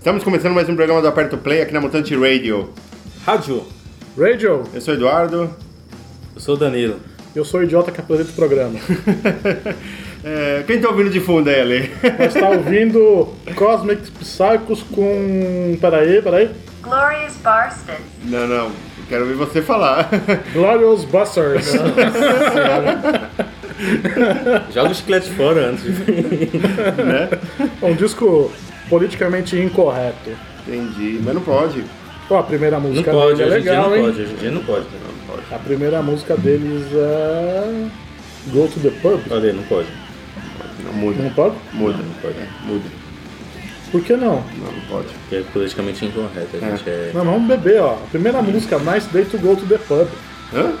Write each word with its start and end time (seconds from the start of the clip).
Estamos 0.00 0.24
começando 0.24 0.54
mais 0.54 0.66
um 0.66 0.74
programa 0.74 1.02
do 1.02 1.08
Aperto 1.08 1.36
Play 1.36 1.60
aqui 1.60 1.74
na 1.74 1.80
Mutante 1.82 2.16
Radio. 2.16 2.70
Rádio, 3.26 3.66
Radio, 4.18 4.62
Eu 4.72 4.80
sou 4.80 4.94
o 4.94 4.96
Eduardo. 4.96 5.50
eu 6.34 6.40
sou 6.40 6.54
o 6.54 6.58
Danilo. 6.58 6.96
eu 7.36 7.44
sou 7.44 7.60
o 7.60 7.62
idiota 7.62 7.92
que 7.92 8.00
apresenta 8.00 8.30
o 8.30 8.34
programa. 8.34 8.78
É, 10.22 10.64
quem 10.66 10.78
tá 10.78 10.90
ouvindo 10.90 11.08
de 11.08 11.18
fundo 11.18 11.48
aí, 11.48 11.58
Ale? 11.58 11.90
Nós 12.18 12.36
está 12.36 12.50
ouvindo 12.50 13.26
Cosmic 13.56 14.02
Psychos 14.10 14.82
com. 14.82 15.78
Peraí, 15.80 16.20
peraí. 16.20 16.50
Glorious 16.82 17.36
Barston. 17.42 17.94
Não, 18.24 18.46
não. 18.46 18.66
Eu 18.66 18.72
Quero 19.08 19.22
ouvir 19.22 19.36
você 19.36 19.62
falar. 19.62 20.10
Glorious 20.52 21.06
Busters. 21.06 21.72
Joga 24.74 24.90
o 24.90 24.94
chiclete 24.94 25.30
fora 25.30 25.68
antes 25.70 25.84
de 25.84 25.90
né? 27.02 27.30
um 27.80 27.94
disco 27.94 28.52
politicamente 28.90 29.56
incorreto. 29.56 30.30
Entendi. 30.66 31.20
Mas 31.24 31.34
não 31.34 31.40
pode. 31.40 31.84
Pô, 32.28 32.36
a 32.36 32.42
primeira 32.42 32.78
Não 32.78 32.88
música 32.88 33.10
pode, 33.10 33.38
dele 33.38 33.50
é 33.50 33.54
legal, 33.54 33.90
não 33.90 33.96
hein? 33.96 34.04
pode, 34.04 34.20
hoje 34.22 34.32
em 34.32 34.36
dia 34.36 34.50
não 34.50 34.62
pode. 34.62 34.84
Não 34.84 35.34
pode. 35.34 35.54
A 35.54 35.58
primeira 35.58 36.02
música 36.02 36.36
deles 36.36 36.86
é. 36.92 37.86
Go 38.52 38.68
to 38.68 38.80
the 38.80 38.90
Pub. 39.02 39.20
Olha 39.30 39.50
aí, 39.50 39.52
não 39.52 39.62
pode. 39.64 39.88
Não 40.84 40.92
muda. 40.92 41.22
Não 41.22 41.30
pode? 41.30 41.56
Muda. 41.72 41.98
Não 41.98 42.14
pode. 42.22 42.34
É, 42.38 42.48
muda. 42.64 42.84
Por 43.90 44.02
que 44.02 44.12
não? 44.14 44.44
Não, 44.58 44.72
não 44.72 44.80
pode. 44.88 45.08
Porque 45.08 45.36
é 45.36 45.42
politicamente 45.52 46.04
incorreto. 46.04 46.56
A 46.56 46.58
gente 46.60 46.88
é. 46.88 47.10
Não, 47.12 47.24
vamos 47.24 47.48
beber, 47.48 47.80
ó. 47.80 47.94
A 47.94 48.06
primeira 48.10 48.40
música, 48.42 48.78
Nice 48.78 49.08
Day 49.08 49.24
to 49.24 49.38
Go 49.38 49.56
to 49.56 49.66
the 49.66 49.78
Pub. 49.78 50.08
Hã? 50.54 50.72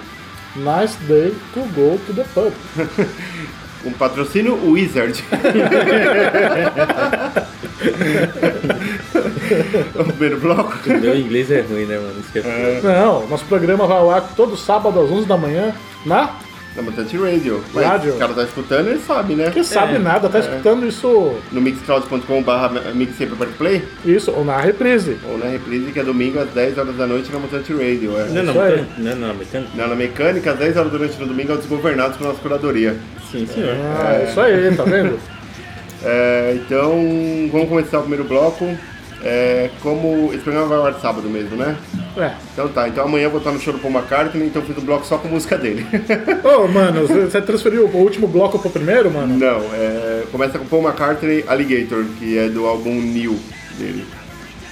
Nice 0.56 0.96
Day 1.08 1.34
to 1.52 1.60
Go 1.74 1.98
to 2.06 2.12
the 2.14 2.24
Pub. 2.32 2.52
Um 3.84 3.92
patrocínio 3.92 4.58
Wizard. 4.70 5.24
o 9.94 10.04
primeiro 10.04 10.38
bloco. 10.38 10.78
Meu 10.86 11.16
inglês 11.18 11.50
é 11.50 11.62
ruim, 11.62 11.86
né, 11.86 11.98
mano? 11.98 12.22
É. 12.34 12.80
Não, 12.82 13.26
nosso 13.26 13.44
programa 13.46 13.86
vai 13.86 13.98
ao 13.98 14.10
ar 14.10 14.34
todo 14.36 14.56
sábado 14.56 15.00
às 15.00 15.10
11 15.10 15.26
da 15.26 15.36
manhã 15.36 15.74
na 16.04 16.36
Na 16.80 16.90
Mutante 16.90 17.16
Radio. 17.16 17.62
Mas 17.74 17.84
Rádio. 17.84 18.14
o 18.14 18.18
cara 18.18 18.32
tá 18.32 18.42
escutando, 18.44 18.88
ele 18.88 19.00
sabe, 19.00 19.34
né? 19.34 19.50
Que 19.50 19.62
sabe 19.62 19.98
nada, 19.98 20.28
tá 20.28 20.38
escutando 20.38 20.86
isso, 20.86 21.34
No 21.52 21.60
mixcloud.com.br 21.60 22.94
mixaperplay 22.94 23.82
isso 24.04 24.30
ou 24.32 24.44
na 24.44 24.58
reprise. 24.58 25.18
ou 25.28 25.36
na 25.36 25.46
reprise, 25.46 25.92
que 25.92 26.00
é 26.00 26.02
domingo 26.02 26.38
às 26.40 26.48
10 26.50 26.78
horas 26.78 26.96
da 26.96 27.06
noite 27.06 27.30
na 27.30 27.38
Mutante 27.38 27.72
Radio. 27.72 28.16
É. 28.18 28.24
Não, 28.28 28.42
não, 28.44 28.52
Isso 28.52 28.60
aí. 28.60 28.70
mecânica- 28.76 28.94
não, 29.16 29.28
não, 29.28 29.34
mecânica. 29.34 29.70
Na, 29.76 29.86
na 29.88 29.94
mecânica, 29.94 30.52
às 30.52 30.58
10 30.58 30.76
horas 30.78 30.92
da 30.92 30.98
noite 30.98 31.20
no 31.20 31.26
domingo, 31.26 31.52
aos 31.52 31.60
desgovernados 31.60 32.16
com 32.16 32.24
a 32.24 32.28
nossa 32.28 32.40
curadoria. 32.40 32.96
Sim, 33.30 33.46
senhor. 33.46 33.74
Ah, 33.98 34.24
isso 34.28 34.40
aí, 34.40 34.74
tá 34.76 34.84
vendo? 34.84 35.18
É, 36.02 36.54
então, 36.56 36.92
vamos 37.52 37.68
começar 37.68 37.98
o 37.98 38.00
primeiro 38.00 38.24
bloco. 38.24 38.64
É, 39.22 39.68
como 39.82 40.30
esse 40.32 40.42
programa 40.42 40.66
vai 40.68 40.78
ao 40.78 40.86
ar 40.86 40.94
sábado 40.94 41.28
mesmo, 41.28 41.54
né? 41.56 41.76
É. 42.16 42.32
Então 42.52 42.68
tá, 42.68 42.88
então 42.88 43.04
amanhã 43.04 43.24
eu 43.24 43.30
vou 43.30 43.38
estar 43.38 43.52
no 43.52 43.60
show 43.60 43.72
do 43.72 43.78
Paul 43.78 43.92
McCartney, 43.92 44.46
então 44.46 44.62
eu 44.62 44.66
fiz 44.66 44.78
um 44.78 44.86
bloco 44.86 45.04
só 45.06 45.18
com 45.18 45.28
música 45.28 45.58
dele. 45.58 45.86
Ô, 46.42 46.66
mano, 46.68 47.06
você 47.06 47.40
transferiu 47.42 47.86
o 47.86 47.96
último 47.98 48.26
bloco 48.26 48.58
pro 48.58 48.70
primeiro, 48.70 49.10
mano? 49.10 49.36
Não, 49.36 49.60
é, 49.74 50.24
começa 50.32 50.58
com 50.58 50.64
Paul 50.64 50.82
McCartney 50.84 51.44
Alligator, 51.46 52.04
que 52.18 52.38
é 52.38 52.48
do 52.48 52.66
álbum 52.66 52.94
New 52.94 53.38
dele. 53.78 54.06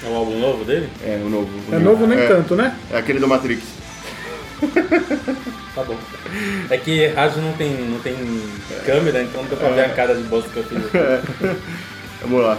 É 0.04 0.08
um 0.08 0.16
álbum 0.16 0.38
novo 0.38 0.64
dele? 0.64 0.88
É, 1.04 1.20
o 1.22 1.28
novo. 1.28 1.48
o 1.70 1.74
É 1.74 1.78
New. 1.78 1.84
novo 1.84 2.06
nem 2.06 2.18
é, 2.18 2.26
tanto, 2.26 2.54
né? 2.56 2.74
É 2.90 2.98
aquele 2.98 3.18
do 3.18 3.28
Matrix. 3.28 3.62
Tá 5.74 5.84
bom. 5.84 5.96
É 6.70 6.76
que 6.76 7.06
rádio 7.08 7.42
não 7.42 7.52
tem, 7.52 7.70
não 7.72 8.00
tem 8.00 8.16
câmera, 8.84 9.22
então 9.22 9.42
não 9.42 9.50
dá 9.50 9.56
pra 9.56 9.68
ver 9.70 9.84
a 9.84 9.88
cara 9.90 10.14
de 10.14 10.22
bosta 10.22 10.50
que 10.50 10.56
eu 10.56 10.64
fiz 10.64 10.78
aqui. 10.78 11.60
Vamos 12.22 12.42
lá. 12.42 12.58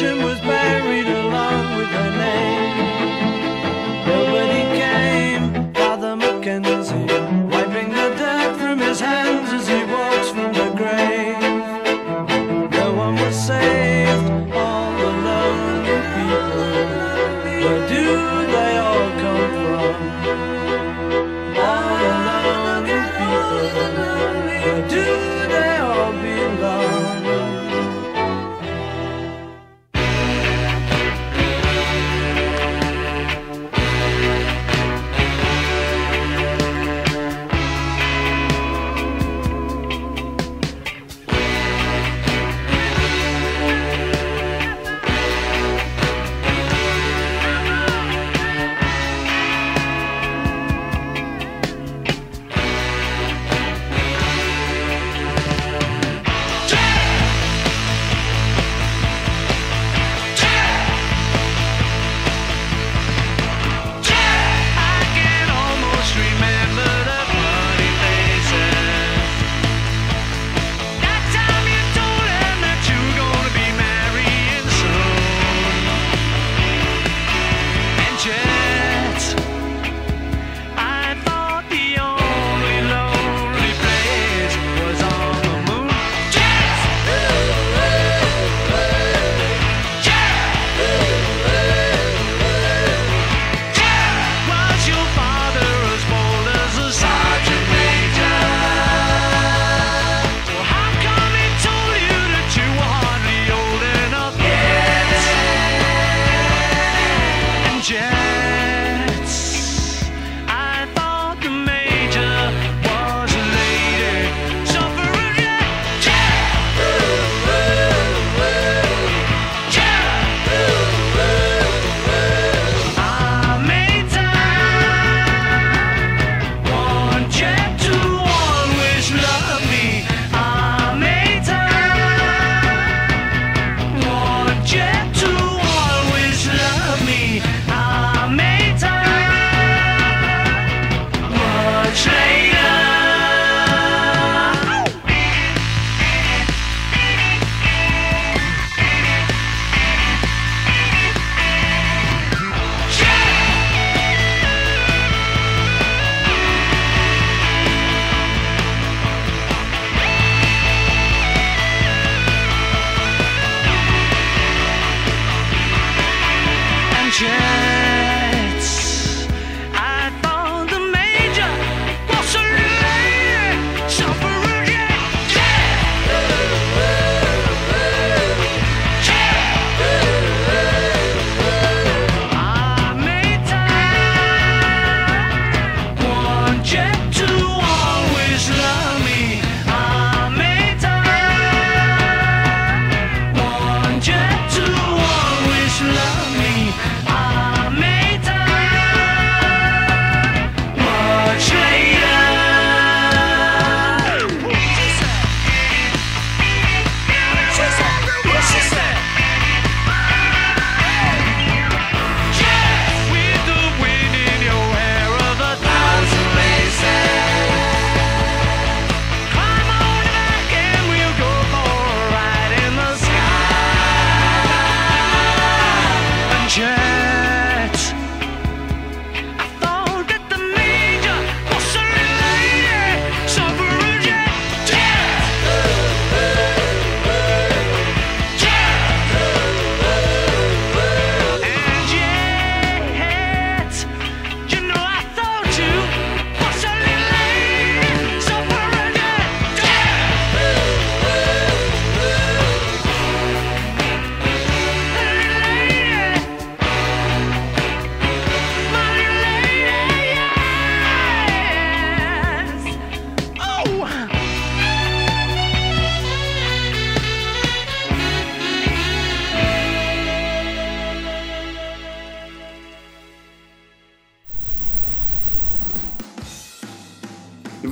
The 0.00 0.33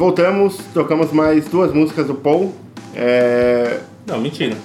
voltamos, 0.03 0.57
tocamos 0.75 1.13
mais 1.13 1.45
duas 1.47 1.73
músicas 1.73 2.09
do 2.09 2.15
Paul. 2.17 2.53
É... 2.93 3.79
Não, 4.05 4.19
mentira. 4.21 4.57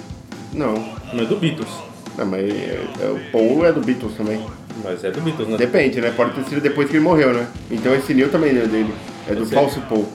Não, 0.52 0.74
Não 1.12 1.22
é 1.22 1.26
do 1.26 1.36
Beatles. 1.36 1.68
não, 2.16 2.26
mas 2.26 2.40
é- 2.50 2.84
é- 3.00 3.06
o 3.06 3.20
Paul 3.30 3.64
é 3.64 3.70
do 3.70 3.80
Beatles 3.80 4.16
também. 4.16 4.44
Mas 4.82 5.04
é 5.04 5.12
do 5.12 5.20
Beatles, 5.20 5.46
né? 5.48 5.56
Depende, 5.56 6.00
né? 6.00 6.12
Pode 6.16 6.32
ter 6.32 6.42
sido 6.48 6.60
depois 6.60 6.88
que 6.90 6.96
ele 6.96 7.04
morreu, 7.04 7.32
né? 7.32 7.46
Então 7.70 7.94
esse 7.94 8.12
Neil 8.14 8.30
também 8.30 8.52
não 8.52 8.62
é 8.62 8.66
dele. 8.66 8.92
É 9.28 9.34
do 9.34 9.46
falso 9.46 9.80
Paul. 9.82 10.08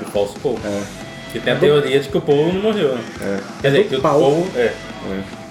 Do 0.00 0.10
falso 0.10 0.34
Paul. 0.40 0.58
É, 0.64 0.82
Que 1.32 1.38
tem 1.38 1.52
a 1.52 1.56
teoria 1.56 2.00
de 2.00 2.08
que 2.08 2.18
o 2.18 2.20
Paul 2.20 2.52
não 2.52 2.60
morreu, 2.60 2.94
né? 2.96 3.04
é. 3.20 3.40
Quer 3.62 3.68
dizer, 3.70 3.84
que 3.88 3.94
o 3.96 4.00
Paul. 4.00 4.20
Paul, 4.20 4.46
é, 4.56 4.60
é. 4.60 4.74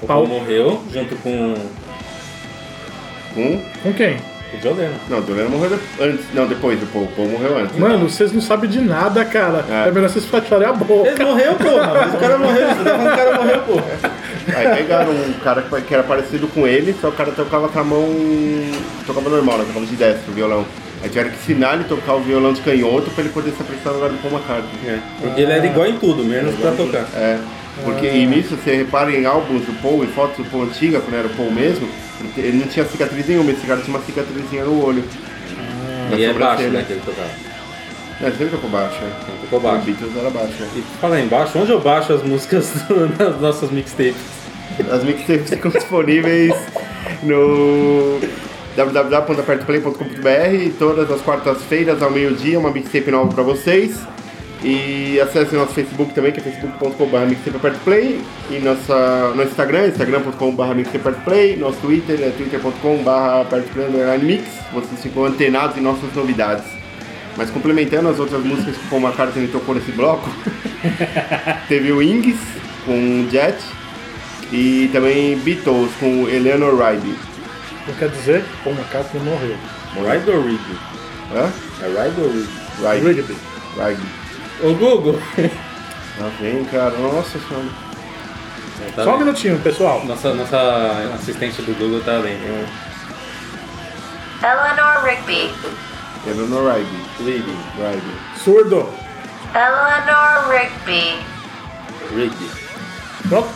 o 0.01 0.05
Paul. 0.05 0.27
Paul 0.27 0.39
morreu 0.39 0.81
junto 0.91 1.15
com 1.17 1.53
Um? 3.37 3.61
Com 3.81 3.93
quem? 3.93 4.17
O 4.55 4.59
John 4.59 4.73
Lennon. 4.73 4.93
Não, 5.09 5.19
o 5.19 5.31
Lennon 5.33 5.49
morreu 5.49 5.69
de- 5.77 6.03
antes. 6.03 6.25
Não, 6.33 6.47
depois 6.47 6.79
do 6.79 6.85
Paul. 6.87 7.05
O 7.05 7.07
Paul 7.07 7.27
morreu 7.29 7.57
antes. 7.59 7.77
Mano, 7.77 8.09
vocês 8.09 8.31
não 8.31 8.41
sabem 8.41 8.69
de 8.69 8.79
nada, 8.81 9.23
cara. 9.25 9.65
É. 9.69 9.87
É, 9.87 9.91
melhor 9.91 10.09
vocês 10.09 10.25
fecharem 10.25 10.67
a 10.67 10.73
boca. 10.73 11.09
Ele 11.09 11.23
morreu, 11.23 11.53
porra! 11.55 11.93
Mas 11.93 12.13
o 12.13 12.17
cara 12.17 12.37
morreu, 12.37 12.67
você 12.67 12.83
tá 12.83 12.89
falando 12.97 13.13
o 13.13 13.17
cara 13.17 13.37
morreu, 13.37 13.59
porra. 13.61 13.85
Aí 14.55 14.75
pegaram 14.77 15.11
um 15.11 15.33
cara 15.43 15.61
que 15.61 15.93
era 15.93 16.03
parecido 16.03 16.47
com 16.49 16.67
ele, 16.67 16.93
só 16.99 17.07
que 17.07 17.13
o 17.13 17.17
cara 17.17 17.31
tocava 17.31 17.67
com 17.69 17.79
a 17.79 17.83
mão. 17.83 18.07
tocava 19.05 19.29
normal, 19.29 19.57
né? 19.59 19.65
Tocava 19.67 19.85
de 19.85 19.95
destro, 19.95 20.31
o 20.31 20.33
violão. 20.35 20.65
Aí 21.01 21.09
tiveram 21.09 21.29
que 21.31 21.35
ensinar 21.35 21.73
ele 21.73 21.83
a 21.83 21.87
tocar 21.87 22.13
o 22.15 22.21
violão 22.21 22.53
de 22.53 22.61
canhoto 22.61 23.09
pra 23.11 23.23
ele 23.23 23.33
poder 23.33 23.51
se 23.51 23.61
apresentar 23.61 23.89
no 23.89 23.95
lugar 23.97 24.09
do 24.09 24.17
Paul 24.21 24.33
McCartney. 24.33 24.87
É, 24.87 24.99
porque 25.21 25.41
ele 25.41 25.51
era 25.51 25.65
igual 25.65 25.87
em 25.87 25.97
tudo, 25.97 26.23
menos 26.23 26.55
pra 26.55 26.71
tocar. 26.71 27.05
É. 27.15 27.37
Porque 27.83 28.05
e 28.05 28.25
nisso, 28.25 28.55
você 28.55 28.75
repara 28.75 29.11
em 29.11 29.25
álbuns 29.25 29.63
do 29.65 29.73
Paul, 29.81 30.03
em 30.03 30.07
fotos 30.07 30.37
do 30.37 30.45
Paul 30.45 30.63
antiga, 30.63 30.99
quando 31.01 31.15
era 31.15 31.27
o 31.27 31.31
Paul 31.31 31.51
mesmo, 31.51 31.89
ele 32.37 32.57
não 32.57 32.67
tinha 32.67 32.85
cicatriz 32.85 33.27
nenhuma, 33.27 33.51
esse 33.51 33.65
cara 33.65 33.81
tinha 33.81 33.95
uma 33.95 34.05
cicatrizinha 34.05 34.65
no 34.65 34.85
olho. 34.85 35.03
Na 36.09 36.17
E 36.17 36.23
é 36.23 36.33
baixo, 36.33 36.63
né, 36.63 36.83
que 36.85 36.93
ele 36.93 37.01
tocava. 37.05 37.29
É, 38.21 38.29
sempre 38.31 38.49
tocou 38.49 38.69
baixo, 38.69 39.01
né? 39.01 39.11
Ele 39.27 39.37
tocou 39.41 39.59
O 39.59 39.61
baixo. 39.61 39.85
Beatles 39.85 40.15
era 40.15 40.29
baixo, 40.29 40.53
né? 40.59 40.69
E 40.75 40.81
fala 41.01 41.15
aí 41.15 41.25
embaixo, 41.25 41.59
onde 41.59 41.71
eu 41.71 41.81
baixo 41.81 42.13
as 42.13 42.23
músicas 42.23 42.71
das 43.17 43.41
nossas 43.41 43.71
mixtapes? 43.71 44.15
As 44.91 45.03
mixtapes 45.03 45.49
ficam 45.49 45.71
disponíveis 45.71 46.53
no 47.21 48.19
www.apertoplay.com.br 48.75 50.71
todas 50.79 51.11
as 51.11 51.21
quartas-feiras 51.21 52.01
ao 52.01 52.11
meio-dia, 52.11 52.57
uma 52.59 52.71
mixtape 52.71 53.11
nova 53.11 53.33
pra 53.33 53.43
vocês. 53.43 53.99
E 54.63 55.19
acesse 55.19 55.53
nosso 55.55 55.73
Facebook 55.73 56.13
também, 56.13 56.31
que 56.31 56.39
é 56.39 56.43
facebook.com.br 56.43 57.17
mixtapeapertoplay. 57.27 58.21
E 58.49 58.59
nossa, 58.59 59.33
no 59.35 59.43
Instagram, 59.43 59.87
instagram.com.br 59.87 60.73
mixtapeapertoplay. 60.73 61.57
Nosso 61.57 61.79
Twitter 61.79 62.21
é 62.21 62.29
twitter.com.br 62.29 63.09
apertoplay 63.41 63.87
underline 63.87 64.23
mix. 64.23 64.43
Vocês 64.71 65.03
ficam 65.03 65.25
antenados 65.25 65.77
em 65.77 65.81
nossas 65.81 66.13
novidades. 66.13 66.63
Mas 67.35 67.49
complementando 67.49 68.07
as 68.07 68.19
outras 68.19 68.41
músicas 68.43 68.77
que 68.77 68.85
o 68.85 68.89
Paul 68.89 69.01
McCartney 69.01 69.47
tocou 69.47 69.75
nesse 69.75 69.91
bloco, 69.91 70.29
teve 71.67 71.91
o 71.91 72.01
Ings 72.01 72.39
com 72.85 73.27
Jet 73.29 73.57
e 74.51 74.89
também 74.93 75.37
Beatles 75.39 75.91
com 75.99 76.29
Eleanor 76.29 76.75
Rigby. 76.77 77.15
Não 77.87 77.93
quer 77.95 78.09
dizer, 78.09 78.45
Paul 78.63 78.75
McCartney 78.75 79.23
morreu. 79.23 79.57
Ride 79.95 80.29
or 80.31 80.45
Rig? 80.45 80.59
Hã? 81.33 81.51
É 81.81 81.87
Ride 81.87 82.21
or 82.21 82.31
Rig? 82.31 83.05
Rigby. 83.05 83.35
Rigby. 83.77 84.22
Rigby. 84.61 84.65
Ô 84.67 84.73
Google! 84.75 85.19
Ah, 86.21 86.29
vem, 86.39 86.63
cara. 86.65 86.91
Nossa 86.91 87.39
senhora. 87.39 87.65
Tá 88.95 89.03
Só 89.03 89.09
um 89.09 89.13
lendo. 89.13 89.25
minutinho, 89.25 89.59
pessoal. 89.59 90.03
Nossa, 90.05 90.33
nossa 90.33 91.11
assistente 91.15 91.61
do 91.61 91.73
Google 91.77 92.01
tá 92.01 92.17
lendo. 92.17 92.67
Eleanor 94.43 95.03
Rigby. 95.03 95.51
Eleanor 96.27 96.73
Rigby. 96.73 97.03
Rig. 97.23 97.45
Rigby. 97.77 98.13
Surdo. 98.43 98.89
Eleanor 99.55 100.49
Rigby. 100.49 101.17
Rig. 102.15 102.33
Pronto. 103.29 103.49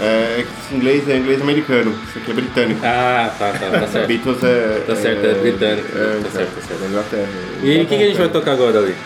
É, 0.00 0.40
esse 0.44 0.74
inglês 0.74 1.08
é 1.08 1.16
inglês 1.18 1.40
americano. 1.40 1.92
Isso 2.08 2.18
aqui 2.18 2.30
é 2.30 2.34
britânico. 2.34 2.80
Ah, 2.84 3.30
tá, 3.38 3.52
tá, 3.52 3.70
tá 3.80 3.86
certo. 3.86 4.06
Beatles 4.08 4.42
é. 4.42 4.82
Tá 4.86 4.96
certo, 4.96 5.26
é 5.26 5.34
britânico. 5.34 5.88
É, 5.96 6.20
Tá 6.24 6.30
certo, 6.30 6.54
tá 6.56 6.60
certo. 6.66 6.80
Da 6.80 6.86
Inglaterra. 6.88 7.28
E 7.62 7.82
o 7.82 7.86
que, 7.86 7.96
que 7.96 8.02
a 8.02 8.06
gente 8.08 8.18
vai 8.18 8.28
tocar 8.28 8.52
agora 8.52 8.78
ali? 8.80 8.96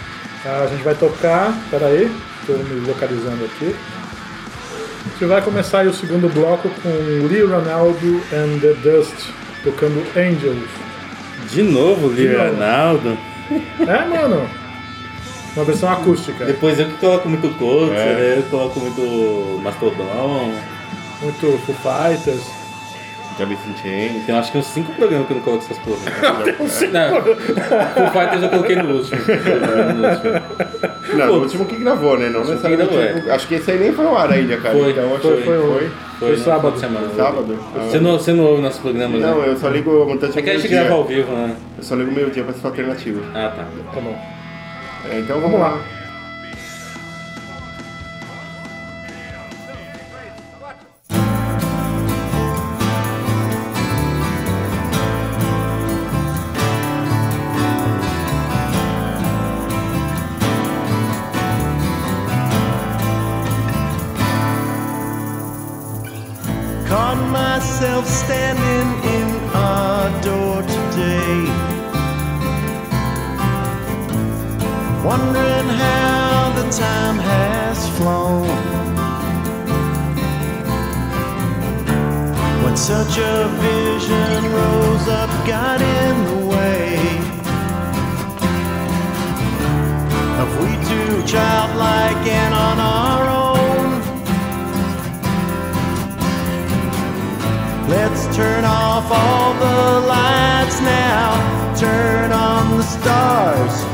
Ah, 0.46 0.62
A 0.64 0.66
gente 0.68 0.82
vai 0.82 0.94
tocar. 0.94 1.52
Pera 1.70 1.86
aí, 1.86 2.10
tô 2.46 2.52
me 2.54 2.86
localizando 2.86 3.44
aqui. 3.44 3.74
A 3.74 5.08
gente 5.10 5.24
vai 5.26 5.40
começar 5.42 5.80
aí 5.80 5.88
o 5.88 5.94
segundo 5.94 6.28
bloco 6.32 6.68
com 6.82 6.88
Lee 7.26 7.42
Ronaldo 7.42 8.20
and 8.32 8.58
the 8.60 8.74
Dust 8.82 9.30
tocando 9.64 10.00
Angels. 10.16 10.68
De 11.50 11.62
novo, 11.62 12.12
De 12.14 12.28
novo. 12.28 12.42
Leonardo. 12.42 13.18
É, 13.86 14.04
mano. 14.08 14.48
Uma 15.54 15.64
versão 15.64 15.88
acústica. 15.90 16.44
Depois 16.44 16.78
eu 16.80 16.86
que 16.86 16.94
coloco 16.98 17.28
muito 17.28 17.48
coach, 17.56 17.92
É. 17.94 18.04
né? 18.14 18.34
eu 18.38 18.42
coloco 18.50 18.80
muito 18.80 19.60
Mastodon. 19.62 20.52
Muito 21.22 21.58
Foo 21.64 21.74
Fighters. 21.76 22.42
Alice 23.42 23.62
in 23.68 23.76
Chains. 23.76 24.24
Tem 24.26 24.34
acho 24.36 24.52
que 24.52 24.58
uns 24.58 24.66
5 24.66 24.92
programas 24.94 25.26
que 25.26 25.32
eu 25.32 25.36
não 25.36 25.44
coloco 25.44 25.64
essas 25.64 25.78
porra. 25.78 25.98
Não, 26.92 27.22
Foo 27.22 28.10
Fighters 28.12 28.42
eu 28.42 28.48
coloquei 28.48 28.76
no 28.76 28.94
último. 28.94 29.20
No 29.20 30.08
último. 30.08 31.16
Não, 31.16 31.26
Pô, 31.28 31.32
o 31.34 31.40
último 31.42 31.64
que 31.66 31.76
gravou, 31.76 32.18
né? 32.18 32.28
Não 32.28 32.40
necessariamente. 32.44 32.94
gravou, 32.94 33.32
Acho 33.32 33.46
que 33.48 33.54
esse 33.54 33.70
aí 33.70 33.78
nem 33.78 33.92
foi 33.92 34.06
ao 34.06 34.16
ar 34.16 34.30
ainda, 34.30 34.56
cara. 34.56 34.74
Foi, 34.78 34.90
então 34.90 35.12
acho 35.14 35.20
foi, 35.22 35.36
que 35.36 35.42
foi, 35.44 35.58
foi. 35.58 35.68
foi. 35.68 35.90
Foi 36.18 36.30
no 36.32 36.38
sábado. 36.38 36.72
de 36.74 36.80
semana. 36.80 37.08
Sábado? 37.14 37.58
Ah, 37.74 37.78
Você 37.80 37.98
não, 38.00 38.12
você 38.18 38.32
não 38.32 38.44
ouve 38.44 38.62
nossos 38.62 38.80
programas, 38.80 39.20
Não, 39.20 39.38
né? 39.42 39.48
eu 39.48 39.56
só 39.56 39.68
ligo 39.68 39.90
o 39.90 40.06
montante 40.06 40.38
É 40.38 40.42
que 40.42 40.50
a 40.50 40.54
gente 40.58 40.68
grava 40.68 40.94
ao 40.94 41.04
vivo, 41.04 41.30
né? 41.32 41.54
Eu 41.76 41.84
só 41.84 41.94
ligo 41.94 42.10
meio-dia 42.12 42.42
pra 42.42 42.54
ser 42.54 42.66
alternativo. 42.66 43.20
Ah, 43.34 43.52
tá. 43.54 43.64
Tá 43.94 44.00
bom. 44.00 44.18
É, 45.10 45.18
então 45.20 45.40
vamos 45.40 45.60
lá. 45.60 45.78
Caught 45.78 45.95
time 77.06 77.18
has 77.18 77.88
flown. 77.96 78.48
When 82.64 82.76
such 82.76 83.18
a 83.18 83.48
vision 83.62 84.40
rose 84.58 85.08
up, 85.08 85.30
got 85.46 85.80
in 85.80 86.14
the 86.30 86.40
way. 86.52 86.98
Of 90.42 90.48
we 90.60 90.70
two 90.90 91.12
childlike 91.32 92.24
and 92.42 92.54
on 92.66 92.76
our 92.98 93.24
own. 93.46 93.88
Let's 97.88 98.22
turn 98.36 98.64
off 98.64 99.06
all 99.12 99.54
the 99.66 100.06
lights 100.14 100.80
now. 100.80 101.76
Turn 101.78 102.32
on 102.32 102.78
the 102.78 102.82
stars. 102.82 103.85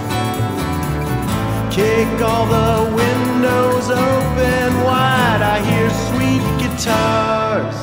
Kick 1.73 2.21
all 2.21 2.45
the 2.45 2.95
windows 2.95 3.88
open 3.88 4.85
wide. 4.85 5.41
I 5.41 5.59
hear 5.71 5.88
sweet 6.09 6.45
guitars. 6.61 7.75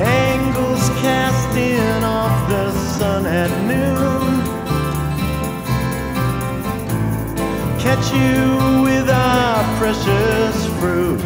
Angles 0.00 0.88
casting 0.98 2.02
off 2.02 2.48
the 2.48 2.72
sun 2.98 3.26
at 3.26 3.52
noon. 3.70 4.42
Catch 7.78 8.12
you 8.12 8.82
with 8.82 9.08
our 9.08 9.62
precious 9.78 10.66
fruit. 10.80 11.20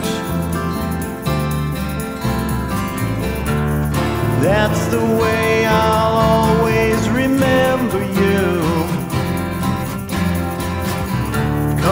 That's 4.43 4.87
the 4.89 5.01
way 5.23 5.65
I'll 5.65 6.59
always 6.59 7.09
remember 7.09 8.05
you. 8.05 8.28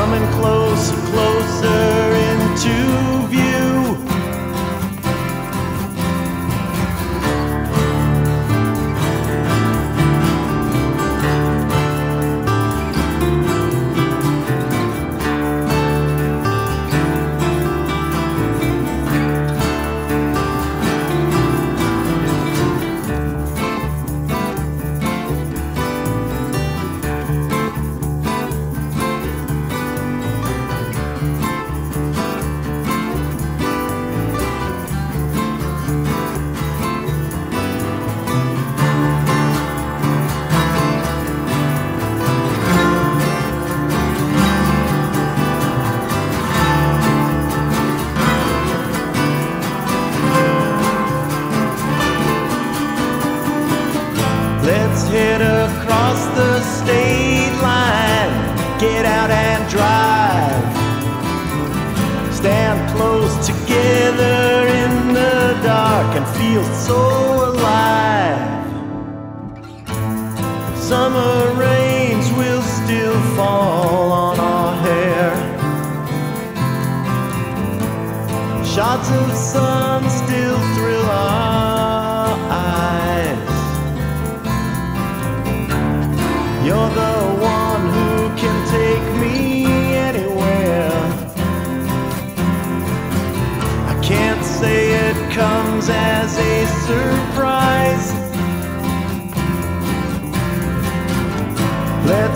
Coming 0.06 0.30
closer, 0.34 0.94
closer 1.10 2.14
into 2.14 3.05
Let's 54.66 55.06
head 55.06 55.42
across 55.42 56.26
the 56.34 56.60
state 56.60 57.54
line. 57.62 58.34
Get 58.80 59.06
out 59.06 59.30
and 59.30 59.70
drive. 59.70 60.74
Stand 62.34 62.90
close 62.96 63.46
together 63.46 64.66
in 64.66 65.14
the 65.14 65.56
dark 65.62 66.16
and 66.16 66.26
feel 66.36 66.64
so 66.74 66.98
alive. 67.50 68.66
Summer 70.76 71.54
rains 71.54 72.32
will 72.32 72.62
still 72.62 73.20
fall 73.36 74.10
on 74.10 74.40
our 74.40 74.74
hair. 74.82 75.30
Shots 78.64 79.10
of 79.12 79.32
sun 79.32 80.10
still 80.10 80.58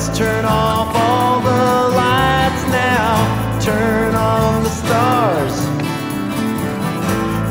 Let's 0.03 0.17
turn 0.19 0.47
off 0.47 0.97
all 0.97 1.41
the 1.41 1.95
lights 1.95 2.65
now. 2.73 3.61
Turn 3.61 4.15
on 4.15 4.63
the 4.63 4.71
stars. 4.71 5.61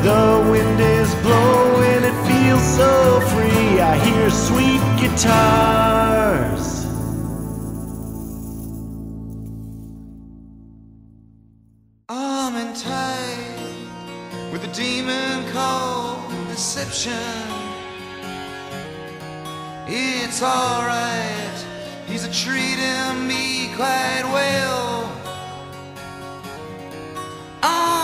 The 0.02 0.50
wind 0.50 0.80
is 0.80 1.14
blowing, 1.22 2.02
it 2.02 2.16
feels 2.26 2.64
so 2.76 3.20
free. 3.30 3.80
I 3.80 3.96
hear 4.04 4.30
sweet 4.30 4.82
guitars. 4.98 6.66
And 12.52 12.74
tight 12.76 14.50
with 14.52 14.64
a 14.64 14.72
demon 14.74 15.48
called 15.52 16.28
deception. 16.48 17.12
It's 19.86 20.42
alright, 20.42 21.64
he's 22.10 22.24
a 22.24 22.32
treating 22.32 23.26
me 23.26 23.70
quite 23.76 24.24
well. 24.24 24.90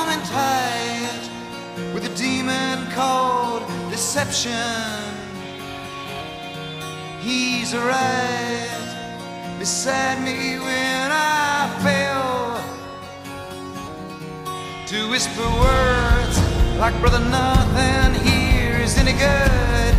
And 0.08 0.24
tight 0.24 1.28
with 1.92 2.04
a 2.06 2.14
demon 2.16 2.86
called 2.92 3.62
deception. 3.90 4.54
He's 7.20 7.74
right 7.74 9.56
beside 9.58 10.22
me 10.22 10.58
when 10.58 11.10
I 11.10 11.68
fell 11.82 12.62
to 14.86 15.10
whisper 15.10 15.48
words 15.66 16.38
like 16.78 16.94
brother 17.00 17.18
nothing 17.18 18.14
here 18.24 18.76
is 18.76 18.96
any 18.96 19.12
good 19.12 19.94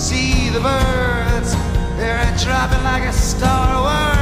see 0.00 0.39
the 0.52 0.60
birds. 0.60 1.54
They're 1.96 2.34
dropping 2.38 2.82
like 2.82 3.04
a 3.04 3.12
star 3.12 3.82
wormwood 3.84 4.19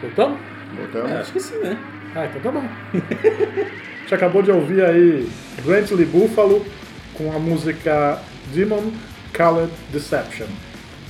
Voltamos? 0.00 0.38
Voltamos. 0.76 1.10
É, 1.10 1.16
acho 1.18 1.32
que 1.32 1.40
sim, 1.40 1.58
né? 1.58 1.78
Ah, 2.14 2.26
então 2.26 2.40
tá 2.40 2.50
bom. 2.50 2.64
A 2.94 4.00
gente 4.00 4.14
acabou 4.14 4.42
de 4.42 4.50
ouvir 4.50 4.84
aí 4.84 5.28
Brantley 5.62 6.06
Buffalo 6.06 6.64
com 7.14 7.30
a 7.34 7.38
música 7.38 8.20
Demon 8.54 8.92
Colored 9.36 9.72
Deception. 9.92 10.46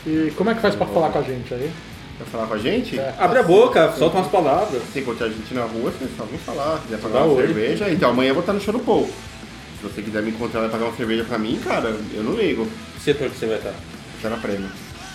E 0.07 0.33
como 0.37 0.51
é 0.51 0.55
que 0.55 0.61
faz 0.61 0.75
pra 0.75 0.87
falar 0.87 1.11
com 1.11 1.19
a 1.19 1.23
gente 1.23 1.53
aí? 1.55 1.71
Vai 2.19 2.27
falar 2.29 2.47
com 2.47 2.55
a 2.55 2.59
gente? 2.59 2.99
É. 2.99 3.15
Abre 3.19 3.39
a 3.39 3.43
boca, 3.43 3.93
solta 3.93 4.17
umas 4.17 4.31
palavras. 4.31 4.83
Se 4.93 5.01
encontrar 5.01 5.27
a 5.27 5.31
gente 5.31 5.53
na 5.53 5.63
rua, 5.63 5.91
você 5.91 6.07
só 6.17 6.25
vem 6.25 6.39
falar. 6.39 6.77
Se 6.79 6.83
quiser 6.85 6.99
pagar 6.99 7.25
uma 7.25 7.35
oi. 7.35 7.47
cerveja, 7.47 7.91
então 7.91 8.11
amanhã 8.11 8.31
eu 8.31 8.35
vou 8.35 8.41
estar 8.41 8.53
no 8.53 8.61
show 8.61 8.73
do 8.73 8.81
Paul. 8.81 9.07
Se 9.07 9.83
você 9.83 10.01
quiser 10.01 10.23
me 10.23 10.31
encontrar 10.31 10.65
e 10.65 10.69
pagar 10.71 10.87
uma 10.87 10.97
cerveja 10.97 11.25
pra 11.25 11.39
mim, 11.39 11.61
cara, 11.63 11.95
eu 12.15 12.23
não 12.23 12.33
ligo. 12.35 12.67
Que 12.95 13.03
setor 13.03 13.29
que 13.29 13.37
você 13.37 13.47
vai 13.47 13.59
estar? 13.59 13.75
Tá 14.23 14.31
na 14.31 14.37
prêmio. 14.39 14.69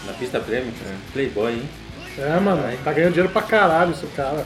Na 0.05 0.13
pista 0.13 0.39
prêmio? 0.39 0.71
Playboy, 1.11 1.53
hein? 1.53 1.63
É, 2.17 2.39
mano, 2.39 2.61
tá 2.83 2.93
ganhando 2.93 3.13
dinheiro 3.13 3.31
pra 3.33 3.41
caralho 3.41 3.91
esse 3.91 4.05
cara. 4.07 4.45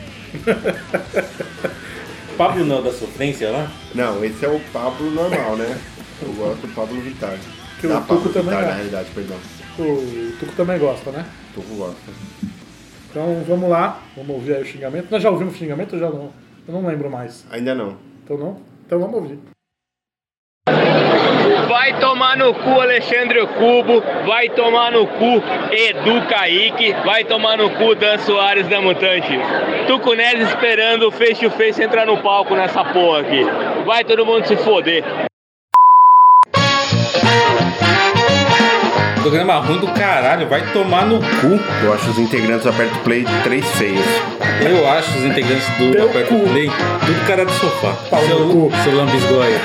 Pablo 2.37 2.65
não, 2.65 2.83
da 2.83 2.91
sofrência 2.91 3.49
lá? 3.49 3.71
Não, 3.93 4.23
esse 4.23 4.45
é 4.45 4.49
o 4.49 4.59
Pablo 4.73 5.09
normal, 5.09 5.55
né? 5.55 5.79
Eu 6.21 6.33
gosto 6.33 6.67
do 6.67 6.75
Pablo 6.75 6.99
Vittar. 7.01 7.37
Que 7.79 7.87
o 7.87 7.89
da 7.89 8.01
Tuco 8.01 8.07
Pablo 8.07 8.33
também 8.33 8.49
Vittar, 8.49 8.67
na 8.67 8.73
realidade, 8.73 9.09
perdão. 9.15 9.37
O 9.79 10.37
Tuco 10.39 10.51
também 10.55 10.79
gosta, 10.79 11.11
né? 11.11 11.25
Tuco 11.53 11.75
gosta. 11.75 12.11
Então 13.09 13.43
vamos 13.47 13.69
lá, 13.69 14.01
vamos 14.15 14.35
ouvir 14.35 14.55
aí 14.55 14.61
o 14.61 14.65
xingamento. 14.65 15.07
Nós 15.09 15.23
já 15.23 15.29
ouvimos 15.29 15.53
o 15.53 15.57
xingamento 15.57 15.93
ou 15.93 15.99
já 15.99 16.09
não? 16.09 16.31
Eu 16.67 16.73
não 16.73 16.85
lembro 16.85 17.09
mais. 17.09 17.45
Ainda 17.49 17.73
não. 17.73 17.97
Então 18.23 18.37
não? 18.37 18.57
Então 18.85 18.99
vamos 18.99 19.15
ouvir. 19.15 19.39
Vai 21.75 21.91
tomar 21.99 22.38
no 22.38 22.53
cu 22.53 22.79
Alexandre 22.79 23.45
Cubo, 23.47 24.01
vai 24.25 24.47
tomar 24.47 24.93
no 24.93 25.05
cu 25.05 25.43
Edu 25.69 26.21
Kaique, 26.25 26.93
vai 27.03 27.25
tomar 27.25 27.57
no 27.57 27.69
cu 27.69 27.93
Dan 27.93 28.17
Soares 28.17 28.65
da 28.69 28.79
Mutante. 28.79 29.38
Tucunés 29.85 30.39
esperando 30.39 31.09
o 31.09 31.11
face 31.11 31.41
to 31.41 31.51
face 31.51 31.83
entrar 31.83 32.05
no 32.05 32.17
palco 32.19 32.55
nessa 32.55 32.81
porra 32.85 33.19
aqui. 33.19 33.43
Vai 33.85 34.05
todo 34.05 34.25
mundo 34.25 34.47
se 34.47 34.55
foder. 34.55 35.03
Programa 39.25 39.55
ruim 39.55 39.79
do 39.79 39.88
caralho, 39.88 40.47
vai 40.47 40.71
tomar 40.71 41.07
no 41.07 41.17
cu. 41.17 41.59
Eu 41.83 41.91
acho 41.91 42.11
os 42.11 42.19
integrantes 42.19 42.61
do 42.61 42.69
Aperto 42.69 42.99
Play 42.99 43.25
de 43.25 43.41
três 43.41 43.65
feios. 43.71 44.05
Eu 44.61 44.88
acho 44.88 45.17
os 45.17 45.25
integrantes 45.25 45.67
do 45.79 45.91
Teu 45.91 46.05
Aperto 46.05 46.35
cu. 46.35 46.47
Play 46.47 46.69
tudo 46.69 47.27
cara 47.27 47.43
de 47.43 47.51
sofá. 47.53 47.93
Pau 48.07 48.23
seu, 48.23 48.47
cu. 48.49 48.71
seu 48.83 48.95
lambisgoia. 48.95 49.59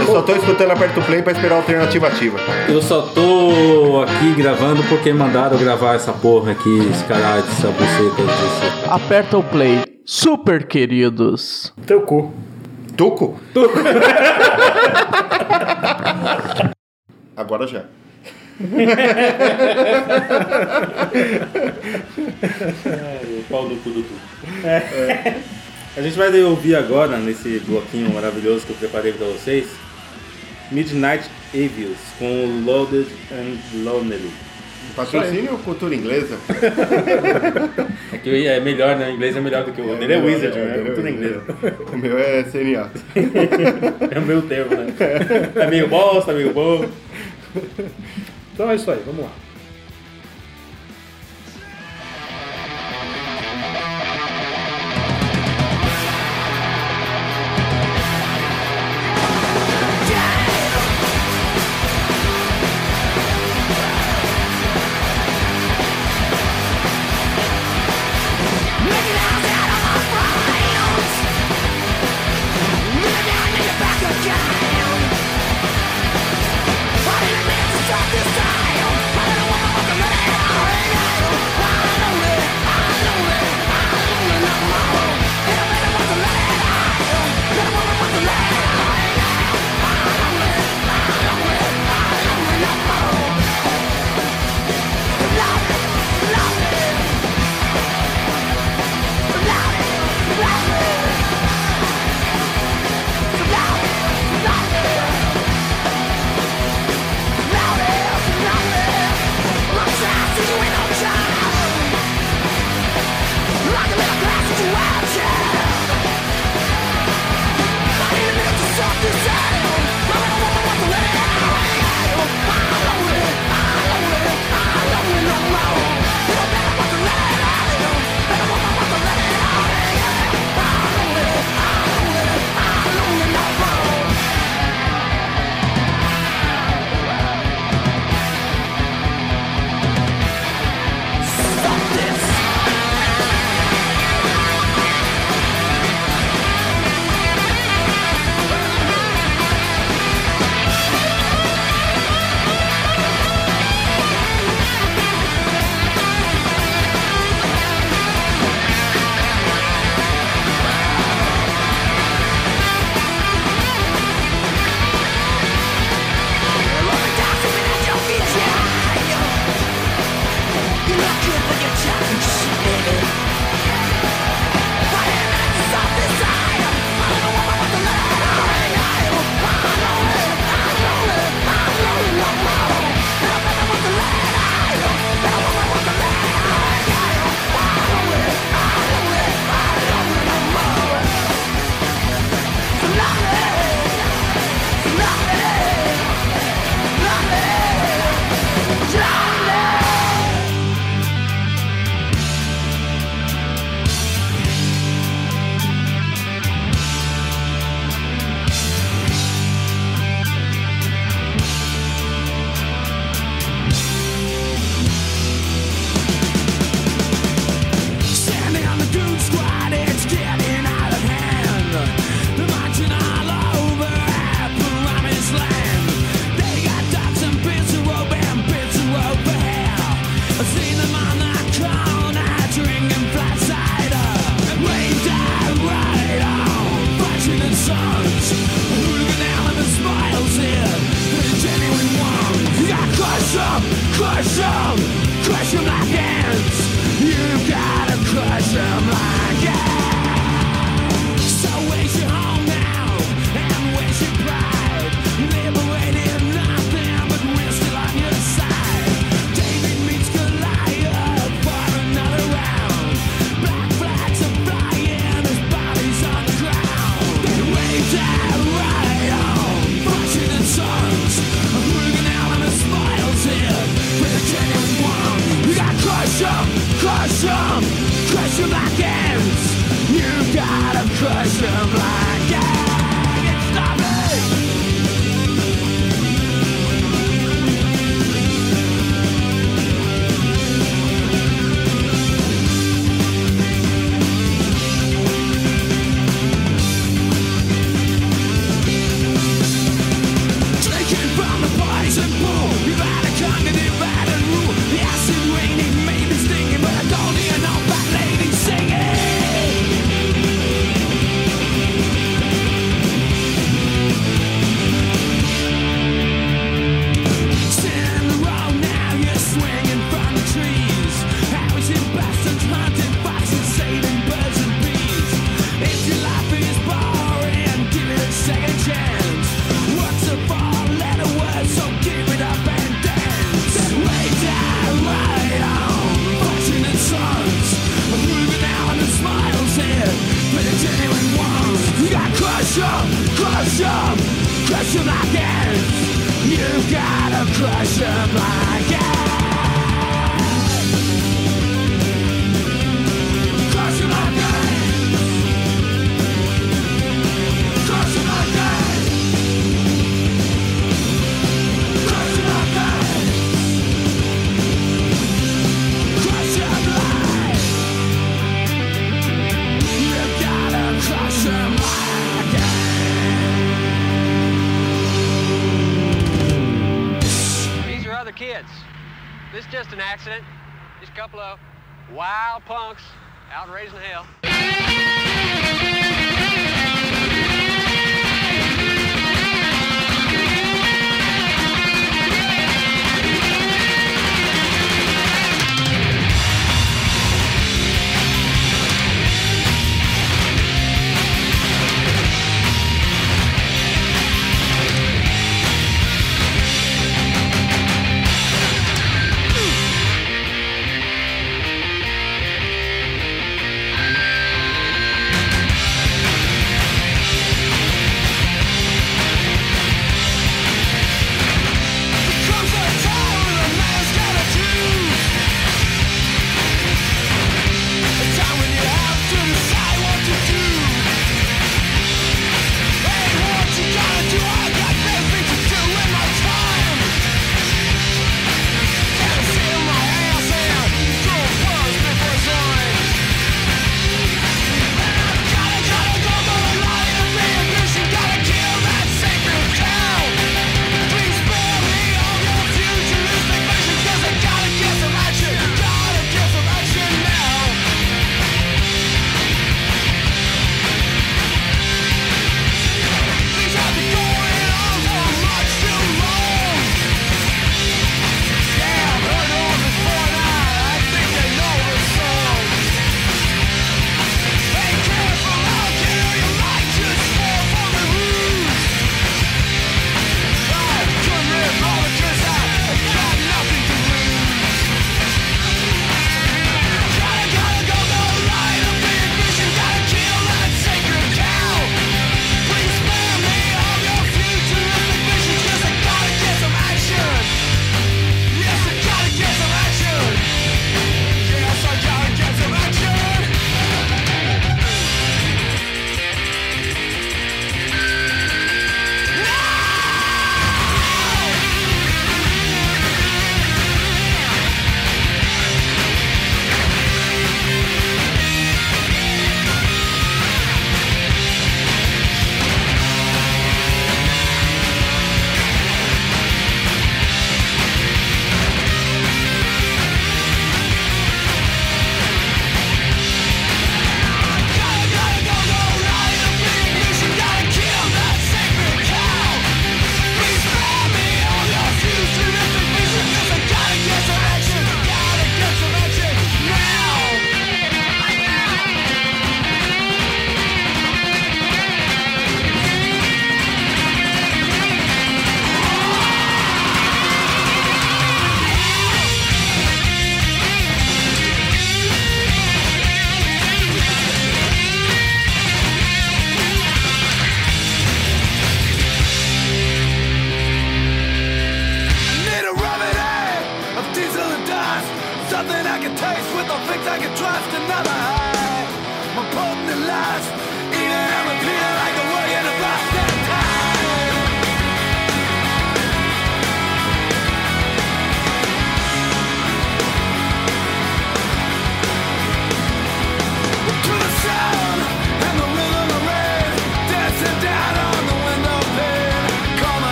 Eu 0.00 0.06
só 0.06 0.20
tô 0.20 0.34
escutando 0.34 0.72
Aperto 0.72 1.00
Play 1.02 1.22
pra 1.22 1.30
esperar 1.30 1.54
a 1.54 1.58
alternativa 1.58 2.08
ativa. 2.08 2.40
Eu 2.68 2.82
só 2.82 3.02
tô 3.02 4.02
aqui 4.02 4.34
gravando 4.34 4.82
porque 4.88 5.12
mandaram 5.12 5.56
gravar 5.58 5.94
essa 5.94 6.12
porra 6.12 6.50
aqui, 6.50 6.76
esse 6.90 7.04
caralho, 7.04 7.44
essa 7.44 7.68
buceta 7.68 8.20
desse. 8.20 8.90
Aperta 8.90 9.38
o 9.38 9.44
play. 9.44 9.84
Super 10.04 10.66
queridos. 10.66 11.72
Teu 11.86 12.00
cu. 12.00 12.34
Tuco? 12.96 13.38
Agora 17.36 17.68
já. 17.68 17.84
O 22.14 23.44
pau 23.50 23.68
do 23.68 23.76
cu 23.76 23.90
do. 23.90 24.04
É. 24.64 25.36
A 25.96 26.02
gente 26.02 26.16
vai 26.16 26.42
ouvir 26.42 26.74
agora, 26.76 27.16
nesse 27.18 27.60
bloquinho 27.66 28.12
maravilhoso 28.12 28.66
que 28.66 28.72
eu 28.72 28.76
preparei 28.76 29.12
pra 29.12 29.26
vocês, 29.26 29.66
Midnight 30.70 31.28
Evils 31.52 31.98
com 32.18 32.62
Loaded 32.64 33.06
and 33.32 33.58
Lonely. 33.84 34.30
Patrocínio 34.96 35.52
ou 35.52 35.58
cultura 35.58 35.94
inglesa? 35.94 36.36
É 38.12 38.18
que 38.18 38.46
é 38.46 38.60
melhor, 38.60 38.96
né? 38.96 39.08
O 39.08 39.12
inglês 39.14 39.36
é 39.36 39.40
melhor 39.40 39.64
do 39.64 39.72
que 39.72 39.80
o 39.80 39.88
outro. 39.88 40.04
Ele 40.04 40.12
é 40.12 40.18
Wizard, 40.18 40.56
né? 40.56 40.76
ele 40.78 40.88
É 40.88 40.92
é 40.92 40.94
tudo 40.94 41.08
em 41.08 41.14
Wizard. 41.18 41.40
inglês. 41.40 41.74
O 41.92 41.96
meu 41.96 42.18
é 42.18 42.42
CNA. 42.44 42.90
É 44.14 44.18
o 44.18 44.22
meu 44.22 44.42
termo, 44.42 44.76
né? 44.76 44.86
É 45.56 45.66
meio 45.66 45.88
bosta, 45.88 46.32
meio 46.32 46.52
bom. 46.52 46.86
Então 48.54 48.70
é 48.70 48.76
isso 48.76 48.88
aí, 48.88 49.02
vamos 49.04 49.24
lá. 49.24 49.43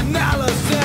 analysis. 0.00 0.79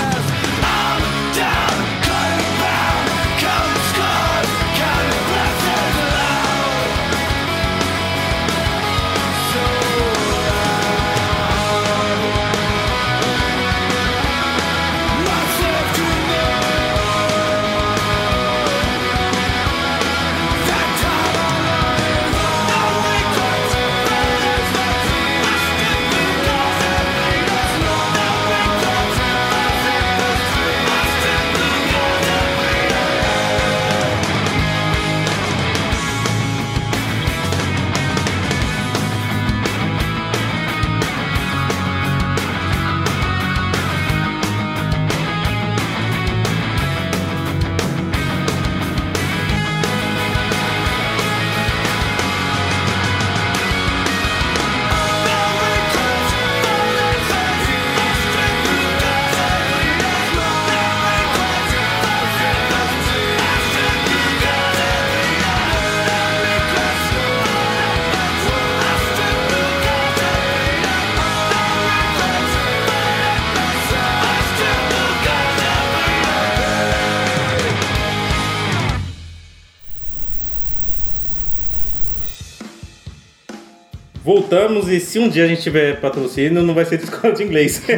Voltamos 84.46 84.88
e 84.90 85.00
se 85.00 85.18
um 85.18 85.28
dia 85.28 85.44
a 85.44 85.48
gente 85.48 85.64
tiver 85.64 86.00
patrocínio, 86.00 86.62
não 86.62 86.76
vai 86.76 86.86
ser 86.86 86.98
de 86.98 87.06
escola 87.06 87.34
de 87.34 87.44
inglês. 87.44 87.82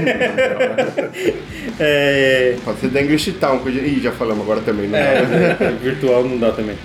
é, 1.78 2.56
Pode 2.64 2.80
ser 2.80 2.88
da 2.88 3.02
English 3.02 3.34
Town. 3.34 3.60
que 3.60 3.70
Ih, 3.70 4.00
já 4.02 4.14
falamos 4.14 4.44
agora 4.44 4.62
também, 4.62 4.88
né? 4.88 5.58
é, 5.60 5.72
virtual 5.84 6.24
não 6.24 6.38
dá 6.38 6.54
também. 6.54 6.78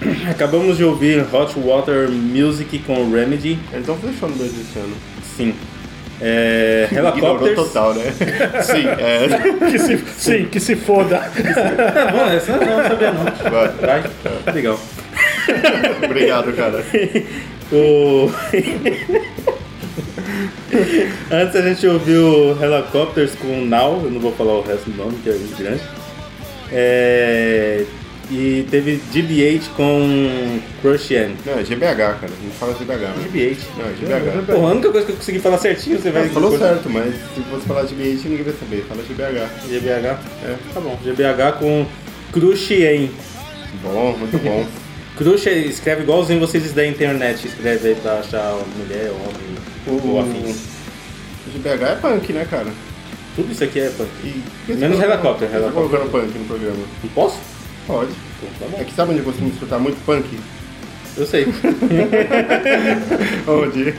Acabamos 0.30 0.76
de 0.76 0.84
ouvir 0.84 1.26
Hot 1.32 1.58
Water 1.58 2.08
Music 2.08 2.78
com 2.80 3.10
Remedy. 3.10 3.58
Eles 3.72 3.80
estão 3.80 3.96
fechando 3.96 4.36
mesmo 4.36 4.60
esse 4.60 4.78
ano. 4.78 4.94
Sim. 5.36 5.54
É, 6.20 6.88
Helicopters. 6.94 7.56
total, 7.56 7.94
né? 7.94 8.12
Sim, 8.62 8.86
é. 8.86 9.70
Que 9.70 9.78
se, 9.80 9.98
sim, 10.16 10.44
que 10.44 10.60
se 10.60 10.76
foda. 10.76 11.20
Bom, 12.12 12.30
essa 12.30 12.52
não 12.52 12.82
sabia 12.84 13.10
não. 13.10 13.24
Vai. 13.24 13.68
Vai, 14.44 14.54
legal. 14.54 14.78
Obrigado, 16.04 16.52
cara. 16.54 16.84
O... 17.72 18.30
Antes 21.30 21.56
a 21.56 21.62
gente 21.62 21.86
ouviu 21.86 22.56
Helicopters 22.62 23.34
com 23.36 23.64
Now, 23.64 24.02
eu 24.04 24.10
não 24.10 24.20
vou 24.20 24.32
falar 24.32 24.58
o 24.58 24.62
resto 24.62 24.90
do 24.90 24.96
nome, 24.96 25.16
que 25.22 25.30
é 25.30 25.32
muito 25.32 25.56
grande. 25.56 25.80
É, 26.70 27.84
E 28.30 28.66
teve 28.70 29.00
GBH 29.12 29.68
com 29.76 30.60
Crush 30.82 31.14
N. 31.14 31.36
Não, 31.46 31.58
é 31.58 31.62
GBH, 31.64 31.96
cara. 31.96 32.28
Gente 32.42 32.56
fala 32.58 32.74
GBH. 32.74 32.92
Né? 33.00 33.14
GBH. 33.24 33.58
Não, 33.78 33.86
é 33.86 33.92
GBH. 33.92 34.46
Porra, 34.46 34.68
a 34.68 34.72
única 34.72 34.90
coisa 34.90 35.06
que 35.06 35.12
eu 35.12 35.16
consegui 35.16 35.38
falar 35.40 35.58
certinho, 35.58 35.98
você 35.98 36.10
vai. 36.10 36.22
Você 36.24 36.30
falou 36.30 36.58
certo, 36.58 36.90
mas 36.90 37.14
se 37.14 37.40
você 37.50 37.66
falar 37.66 37.84
GBH, 37.84 38.24
ninguém 38.28 38.44
vai 38.44 38.54
saber. 38.54 38.84
Fala 38.88 39.02
GBH. 39.02 39.48
GBH? 39.68 40.18
É, 40.44 40.56
tá 40.72 40.80
bom. 40.80 40.98
GBH 41.04 41.58
com 41.58 41.86
Crush 42.32 42.72
N. 42.74 43.10
Bom, 43.82 44.16
muito 44.18 44.38
bom. 44.38 44.64
Crush 45.16 45.46
escreve 45.46 46.02
igualzinho 46.02 46.40
vocês 46.40 46.72
da 46.72 46.84
internet, 46.84 47.46
escreve 47.46 47.88
aí 47.88 47.94
pra 47.94 48.18
achar 48.18 48.52
mulher, 48.76 49.10
homem 49.12 50.02
ou 50.02 50.20
afins. 50.20 50.56
GBH 51.52 51.82
é 51.82 51.94
punk, 51.96 52.32
né, 52.32 52.46
cara? 52.50 52.66
Tudo 53.36 53.52
isso 53.52 53.62
aqui 53.62 53.78
é 53.78 53.90
punk. 53.90 54.10
E... 54.24 54.72
Menos 54.72 55.00
helicóptero, 55.00 55.50
Você 55.52 55.60
tá 55.60 55.70
colocando 55.70 56.10
punk 56.10 56.36
no 56.36 56.44
programa? 56.46 56.84
Não 57.02 57.10
posso? 57.10 57.38
Pode. 57.86 58.10
Então 58.42 58.70
tá. 58.70 58.80
É 58.80 58.84
que 58.84 58.92
sabe 58.92 59.12
onde 59.12 59.20
eu 59.20 59.24
costumo 59.24 59.50
escutar 59.50 59.78
muito 59.78 60.04
punk? 60.04 60.26
Eu 61.16 61.26
sei. 61.26 61.46
Onde? 63.46 63.94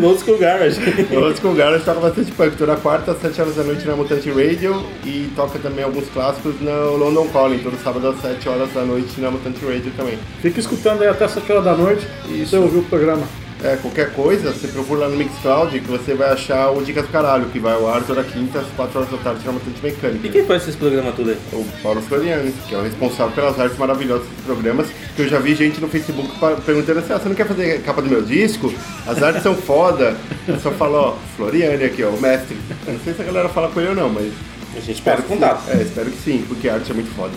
no 0.00 0.18
School 0.18 0.38
Garage. 0.38 0.80
O 1.12 1.20
Old 1.20 1.38
School 1.38 1.54
Garage 1.54 1.84
toca 1.84 2.00
bastante 2.00 2.32
punk. 2.32 2.56
Toda 2.56 2.76
quarta, 2.76 3.12
às 3.12 3.20
7 3.20 3.40
horas 3.40 3.54
da 3.54 3.62
noite 3.62 3.86
na 3.86 3.94
Mutante 3.94 4.28
Radio 4.30 4.84
e 5.04 5.30
toca 5.36 5.58
também 5.58 5.84
alguns 5.84 6.08
clássicos 6.08 6.60
no 6.60 6.96
London 6.96 7.28
Calling, 7.28 7.58
todo 7.58 7.76
sábado 7.82 8.08
às 8.08 8.20
7 8.20 8.48
horas 8.48 8.72
da 8.72 8.82
noite 8.82 9.20
na 9.20 9.30
Mutante 9.30 9.64
Radio 9.64 9.92
também. 9.96 10.18
Fica 10.40 10.58
escutando 10.58 11.02
aí 11.02 11.08
até 11.08 11.28
7 11.28 11.52
horas 11.52 11.64
da 11.64 11.76
noite 11.76 12.06
e 12.28 12.44
você 12.44 12.56
ouviu 12.56 12.80
o 12.80 12.84
programa. 12.84 13.22
É, 13.64 13.76
qualquer 13.76 14.12
coisa, 14.12 14.52
você 14.52 14.68
procura 14.68 15.00
lá 15.00 15.08
no 15.08 15.16
Mixcloud 15.16 15.80
que 15.80 15.88
você 15.88 16.12
vai 16.12 16.30
achar 16.30 16.70
o 16.70 16.84
Dicas 16.84 17.06
do 17.06 17.10
Caralho, 17.10 17.46
que 17.46 17.58
vai 17.58 17.72
ao 17.72 17.88
ar 17.88 18.02
toda 18.02 18.22
quinta 18.22 18.58
às 18.58 18.66
4 18.76 18.98
horas 18.98 19.10
da 19.10 19.16
tarde 19.16 19.40
na 19.46 19.52
Mutante 19.52 19.80
E 19.80 19.82
Mecânica. 19.82 20.28
quem 20.28 20.44
faz 20.44 20.62
esses 20.64 20.76
programas 20.76 21.14
tudo 21.14 21.30
aí? 21.30 21.38
O 21.50 21.64
Paulo 21.82 22.02
Floriani, 22.02 22.52
que 22.68 22.74
é 22.74 22.78
o 22.78 22.82
responsável 22.82 23.32
pelas 23.34 23.58
artes 23.58 23.78
maravilhosas 23.78 24.26
dos 24.28 24.44
programas, 24.44 24.88
que 25.16 25.22
eu 25.22 25.28
já 25.28 25.38
vi 25.38 25.54
gente 25.54 25.80
no 25.80 25.88
Facebook 25.88 26.28
perguntando 26.66 26.98
assim, 26.98 27.14
ah, 27.14 27.18
você 27.18 27.28
não 27.30 27.34
quer 27.34 27.46
fazer 27.46 27.80
capa 27.80 28.02
do 28.02 28.10
meu 28.10 28.20
disco? 28.20 28.70
As 29.06 29.22
artes 29.22 29.42
são 29.42 29.54
foda. 29.54 30.14
Eu 30.46 30.60
só 30.60 30.70
falo, 30.70 30.96
ó, 30.96 31.16
Floriani 31.34 31.84
aqui, 31.84 32.04
ó, 32.04 32.10
o 32.10 32.20
mestre. 32.20 32.58
Eu 32.86 32.92
não 32.92 33.00
sei 33.00 33.14
se 33.14 33.22
a 33.22 33.24
galera 33.24 33.48
fala 33.48 33.70
com 33.70 33.80
ele 33.80 33.88
ou 33.88 33.94
não, 33.96 34.10
mas... 34.10 34.30
A 34.76 34.80
gente 34.80 35.00
que 35.00 35.22
contato. 35.22 35.64
sim. 35.64 35.78
É, 35.78 35.82
espero 35.82 36.10
que 36.10 36.18
sim, 36.22 36.44
porque 36.46 36.68
a 36.68 36.74
arte 36.74 36.90
é 36.90 36.94
muito 36.94 37.14
foda. 37.14 37.32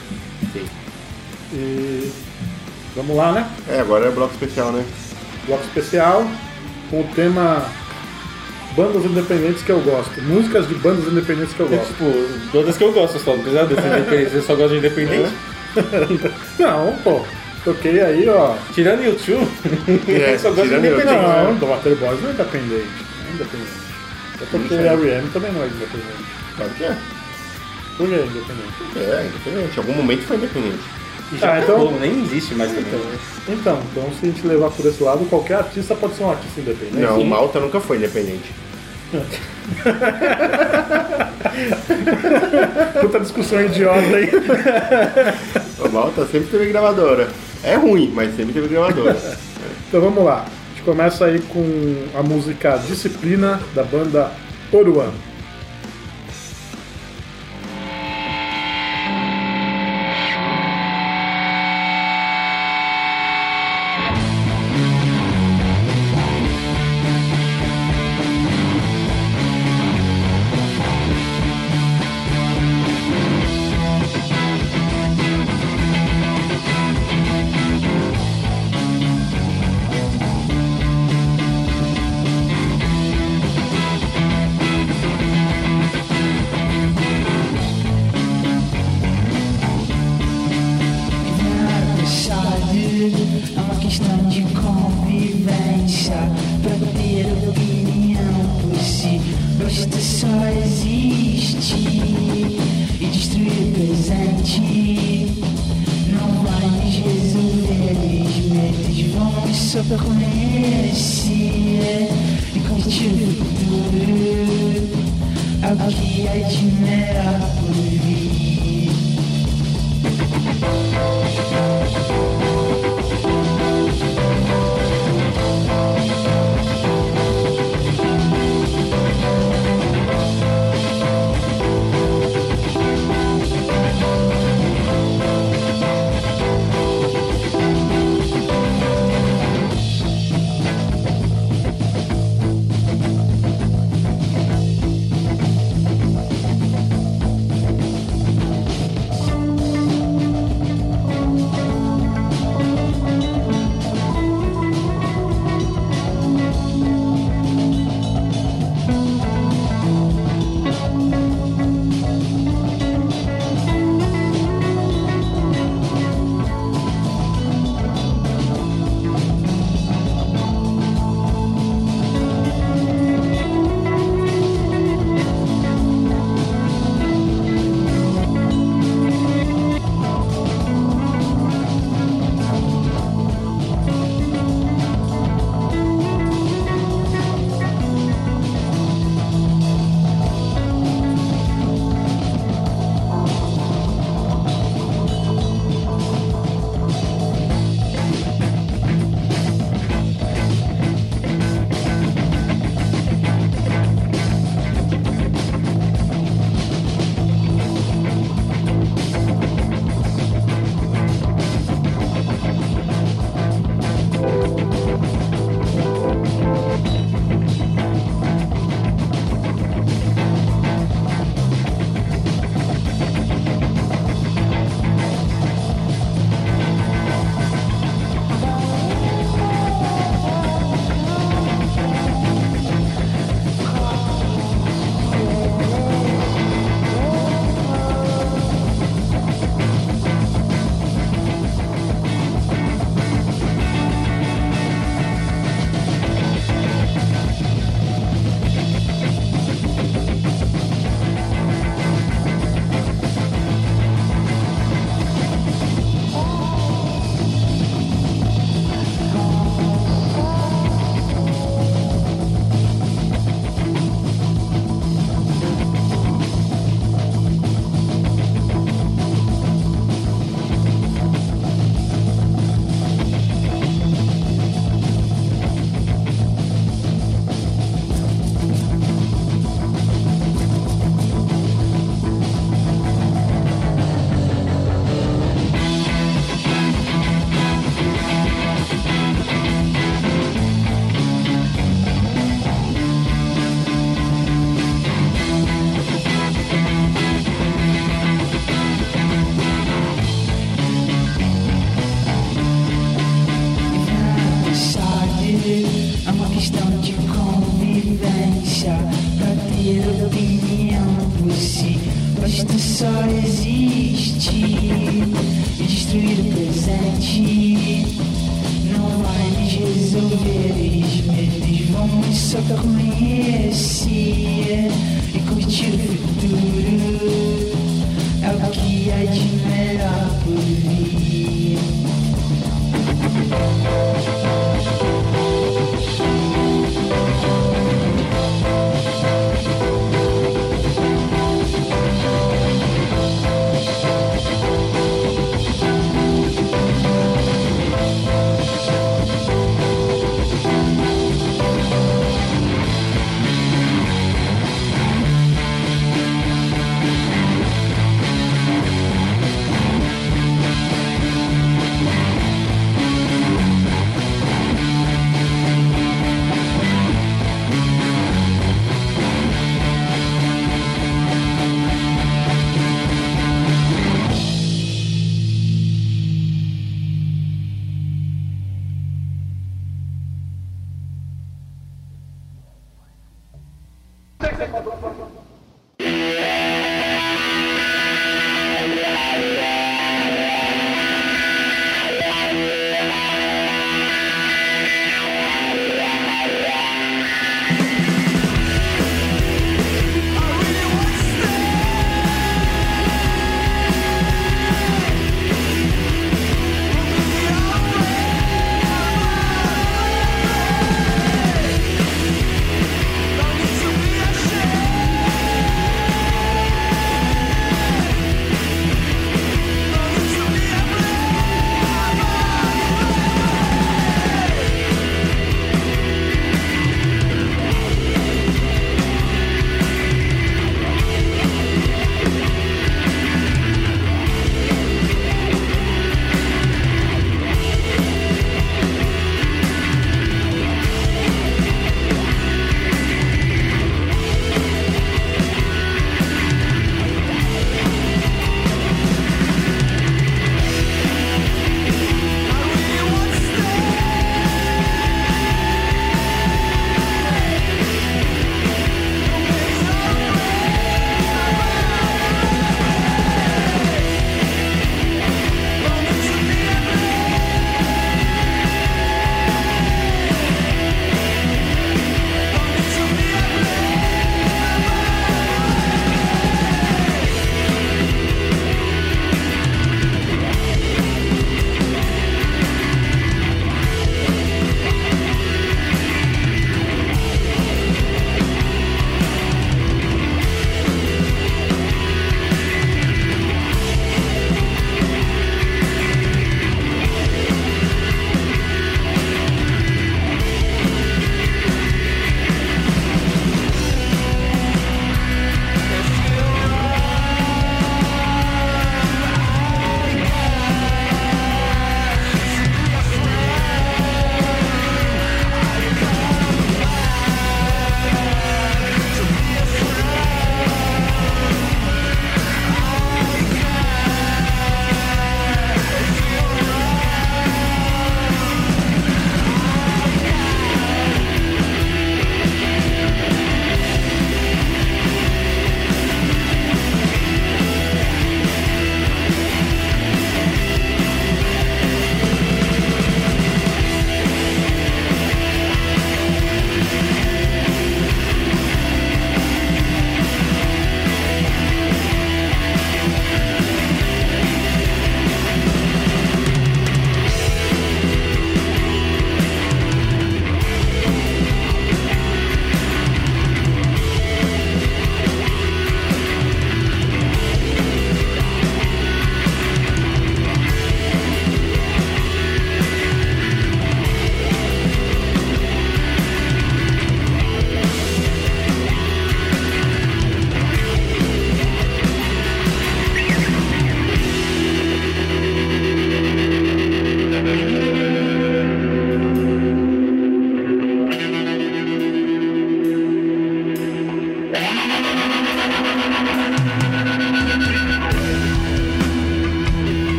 Sim. 0.51 0.65
E 1.53 2.11
vamos 2.97 3.15
lá, 3.15 3.32
né? 3.32 3.49
É, 3.69 3.80
agora 3.80 4.07
é 4.07 4.11
bloco 4.11 4.34
especial, 4.34 4.73
né? 4.73 4.84
Bloco 5.48 5.64
especial 5.64 6.30
com 6.89 7.02
o 7.02 7.10
tema 7.16 7.66
bandas 8.76 9.06
independentes 9.06 9.64
que 9.64 9.72
eu 9.72 9.80
gosto. 9.82 10.22
Músicas 10.22 10.68
de 10.68 10.76
bandas 10.76 11.08
independentes 11.12 11.54
que 11.54 11.60
eu 11.62 11.68
É, 11.74 11.78
gosto. 11.78 11.88
tipo, 11.88 12.50
todas 12.52 12.78
que 12.78 12.84
eu 12.84 12.91
gosto 12.93 13.18
só, 13.20 13.32
não 13.36 13.39
precisa 13.43 13.66
desse 13.66 13.88
independente, 13.88 14.30
você 14.32 14.41
só 14.41 14.56
gosta 14.56 14.70
de 14.70 14.78
independente. 14.78 15.32
Não, 16.60 16.95
pô. 17.04 17.22
Toquei 17.64 18.00
aí, 18.02 18.28
ó. 18.30 18.56
Tirando 18.74 19.04
YouTube, 19.04 19.48
É, 20.08 20.38
só 20.38 20.50
gosta 20.52 20.68
de 20.70 20.76
independente. 20.76 21.08
U2, 21.18 21.43
Não, 21.43 21.56
do 21.56 21.66
Water 21.68 21.95
Boys 21.95 22.22
não 22.22 22.30
é 22.30 22.34
independente. 22.34 22.70
Não 22.70 23.30
é 23.30 23.34
independente. 23.34 23.72
Eu 24.39 24.48
toquei 24.48 24.78
sei. 24.78 24.88
R.E.M. 24.88 25.30
também 25.34 25.52
não 25.52 25.64
é 25.64 25.66
independente. 25.68 26.26
Claro 26.56 26.72
que 26.78 26.84
é. 26.86 26.98
Por 27.98 28.08
que 28.08 28.16
independente? 28.16 28.74
É, 28.95 29.26
independente. 29.28 29.76
Em 29.76 29.80
algum 29.80 29.93
momento 29.93 30.22
foi 30.24 30.38
independente. 30.38 30.84
Já 31.39 31.53
Ah, 31.55 31.59
então- 31.61 31.75
acabou, 31.75 31.99
nem 31.99 32.23
existe 32.23 32.55
mais 32.55 32.69
também. 32.71 32.86
Então, 32.88 33.01
então, 33.49 33.80
então, 33.91 34.03
se 34.19 34.25
a 34.25 34.30
gente 34.30 34.47
levar 34.47 34.69
por 34.71 34.86
esse 34.86 35.03
lado, 35.03 35.25
qualquer 35.30 35.55
artista 35.55 35.93
pode 35.95 36.15
ser 36.15 36.23
um 36.23 36.32
artista 36.32 36.61
independente. 36.61 37.01
Não, 37.01 37.23
Malta 37.25 37.59
nunca 37.59 37.80
foi 37.82 37.97
independente. 37.97 38.49
Puta 43.01 43.19
discussão 43.19 43.61
idiota 43.63 44.15
aí. 44.15 44.30
A 45.84 45.88
Malta 45.89 46.25
sempre 46.25 46.47
teve 46.49 46.67
gravadora. 46.67 47.28
É 47.63 47.75
ruim, 47.75 48.11
mas 48.13 48.36
sempre 48.36 48.53
teve 48.53 48.67
gravadora. 48.67 49.15
Então 49.88 50.01
vamos 50.01 50.23
lá. 50.23 50.45
A 50.45 50.69
gente 50.75 50.84
começa 50.84 51.25
aí 51.25 51.39
com 51.39 51.95
a 52.15 52.21
música 52.23 52.78
Disciplina 52.88 53.59
da 53.73 53.84
banda 53.84 54.32
Oruan. 54.71 55.11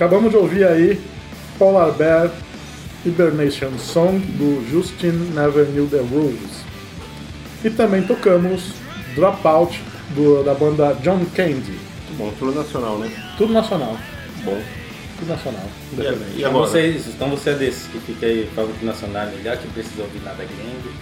Acabamos 0.00 0.30
de 0.30 0.36
ouvir 0.38 0.64
aí 0.64 0.98
Polar 1.58 1.92
Bear 1.92 2.30
Hibernation 3.04 3.68
Song 3.78 4.18
do 4.18 4.66
Justin 4.70 5.10
Never 5.34 5.66
Knew 5.66 5.86
the 5.88 5.98
Rules. 5.98 6.64
E 7.62 7.68
também 7.68 8.00
tocamos 8.04 8.72
Dropout 9.14 9.78
do, 10.14 10.42
da 10.42 10.54
banda 10.54 10.96
John 11.02 11.22
Candy. 11.36 11.72
Muito 11.72 12.16
bom, 12.16 12.32
tudo 12.38 12.54
nacional, 12.54 12.96
né? 12.96 13.10
Tudo 13.36 13.52
nacional. 13.52 13.94
Bom. 14.42 14.62
Tudo 15.18 15.28
nacional. 15.28 15.66
E, 15.92 16.00
e 16.00 16.38
Então 16.38 16.50
agora? 16.50 16.80
é 16.80 16.88
então 16.88 17.28
você 17.28 17.50
é 17.50 17.54
desse 17.56 17.90
que 17.90 17.98
fica 17.98 18.24
aí 18.24 18.48
falando 18.54 18.78
que 18.78 18.86
nacional 18.86 19.24
é 19.24 19.36
legal, 19.36 19.54
que 19.58 19.68
precisa 19.68 20.00
ouvir 20.00 20.22
nada 20.24 20.42
gringo. 20.42 20.94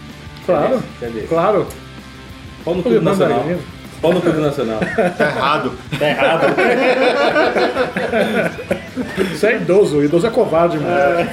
Claro, 0.44 0.82
Você 0.98 1.04
é 1.04 1.10
desse. 1.10 1.28
claro. 1.28 1.68
Pau 2.64 2.74
no 2.74 2.82
Manda 2.82 3.00
nacional. 3.00 3.44
aí. 3.46 3.77
Pau 4.00 4.12
no 4.12 4.20
cu 4.20 4.30
do 4.30 4.40
nacional. 4.40 4.80
Tá 5.16 5.26
errado. 5.26 5.72
Tá 5.98 6.08
errado. 6.08 6.46
Você 9.30 9.46
é 9.46 9.56
idoso, 9.56 10.02
idoso 10.02 10.26
é 10.26 10.30
covarde, 10.30 10.78
mano. 10.78 11.28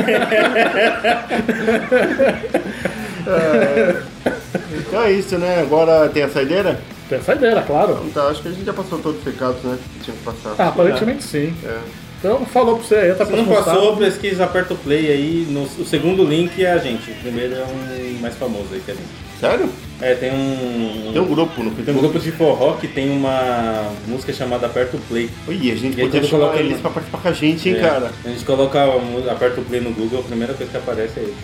Então 4.77 5.03
é 5.03 5.11
isso, 5.11 5.37
né? 5.37 5.61
Agora 5.61 6.09
tem 6.09 6.23
a 6.23 6.29
saideira? 6.29 6.79
Tem 7.09 7.17
a 7.19 7.21
saideira, 7.21 7.61
claro. 7.61 8.01
Então, 8.05 8.27
acho 8.27 8.41
que 8.41 8.47
a 8.47 8.51
gente 8.51 8.65
já 8.65 8.73
passou 8.73 8.99
todos 8.99 9.19
os 9.19 9.25
recados, 9.25 9.61
né? 9.63 9.77
Que 9.93 9.99
tinha 10.05 10.17
que 10.17 10.23
passar. 10.23 10.55
Ah, 10.57 10.69
aparentemente 10.69 11.23
sim. 11.23 11.53
É. 11.63 11.77
Então 12.19 12.45
falou 12.45 12.77
pra 12.77 12.87
você 12.87 12.95
aí, 12.95 13.13
tá 13.13 13.25
Se 13.25 13.33
não 13.33 13.45
passou, 13.45 13.97
pesquisa, 13.97 14.45
aperta 14.45 14.73
o 14.73 14.77
play 14.77 15.11
aí. 15.11 15.47
No, 15.49 15.63
o 15.63 15.85
segundo 15.85 16.23
link 16.23 16.63
é 16.63 16.71
a 16.71 16.77
gente. 16.77 17.11
O 17.11 17.15
primeiro 17.15 17.55
é 17.55 17.63
um 17.63 18.19
mais 18.19 18.35
famoso 18.35 18.67
aí 18.71 18.81
que 18.83 18.91
é 18.91 18.93
a 18.93 18.97
gente. 18.97 19.24
Sério? 19.39 19.69
É, 20.01 20.13
tem 20.15 20.31
um. 20.31 21.11
Tem 21.13 21.21
um 21.21 21.25
grupo 21.25 21.63
no 21.63 21.71
Tem 21.71 21.93
um 21.95 21.99
grupo 21.99 22.19
de 22.19 22.31
forró 22.31 22.73
que 22.73 22.87
tem 22.87 23.09
uma 23.09 23.91
música 24.07 24.31
chamada 24.33 24.65
Aperta 24.65 24.97
o 24.97 24.99
Play. 25.01 25.29
Oi, 25.47 25.55
a 25.71 25.75
gente 25.75 25.99
E 25.99 26.03
podia 26.03 26.23
chamar 26.23 26.45
coloca- 26.47 26.59
eles 26.59 26.79
pra 26.81 26.89
participar 26.91 27.17
com 27.21 27.27
a 27.27 27.31
gente, 27.31 27.69
hein, 27.69 27.75
É, 27.75 27.79
cara? 27.81 28.11
A 28.23 28.29
gente 28.29 28.43
coloca 28.45 28.81
a 28.81 28.97
mu- 28.99 29.29
Aperta 29.29 29.61
o 29.61 29.65
Play 29.65 29.81
no 29.81 29.91
Google, 29.91 30.19
a 30.19 30.23
primeira 30.23 30.53
coisa 30.53 30.71
que 30.71 30.77
aparece 30.77 31.19
é 31.19 31.23
ele. 31.23 31.35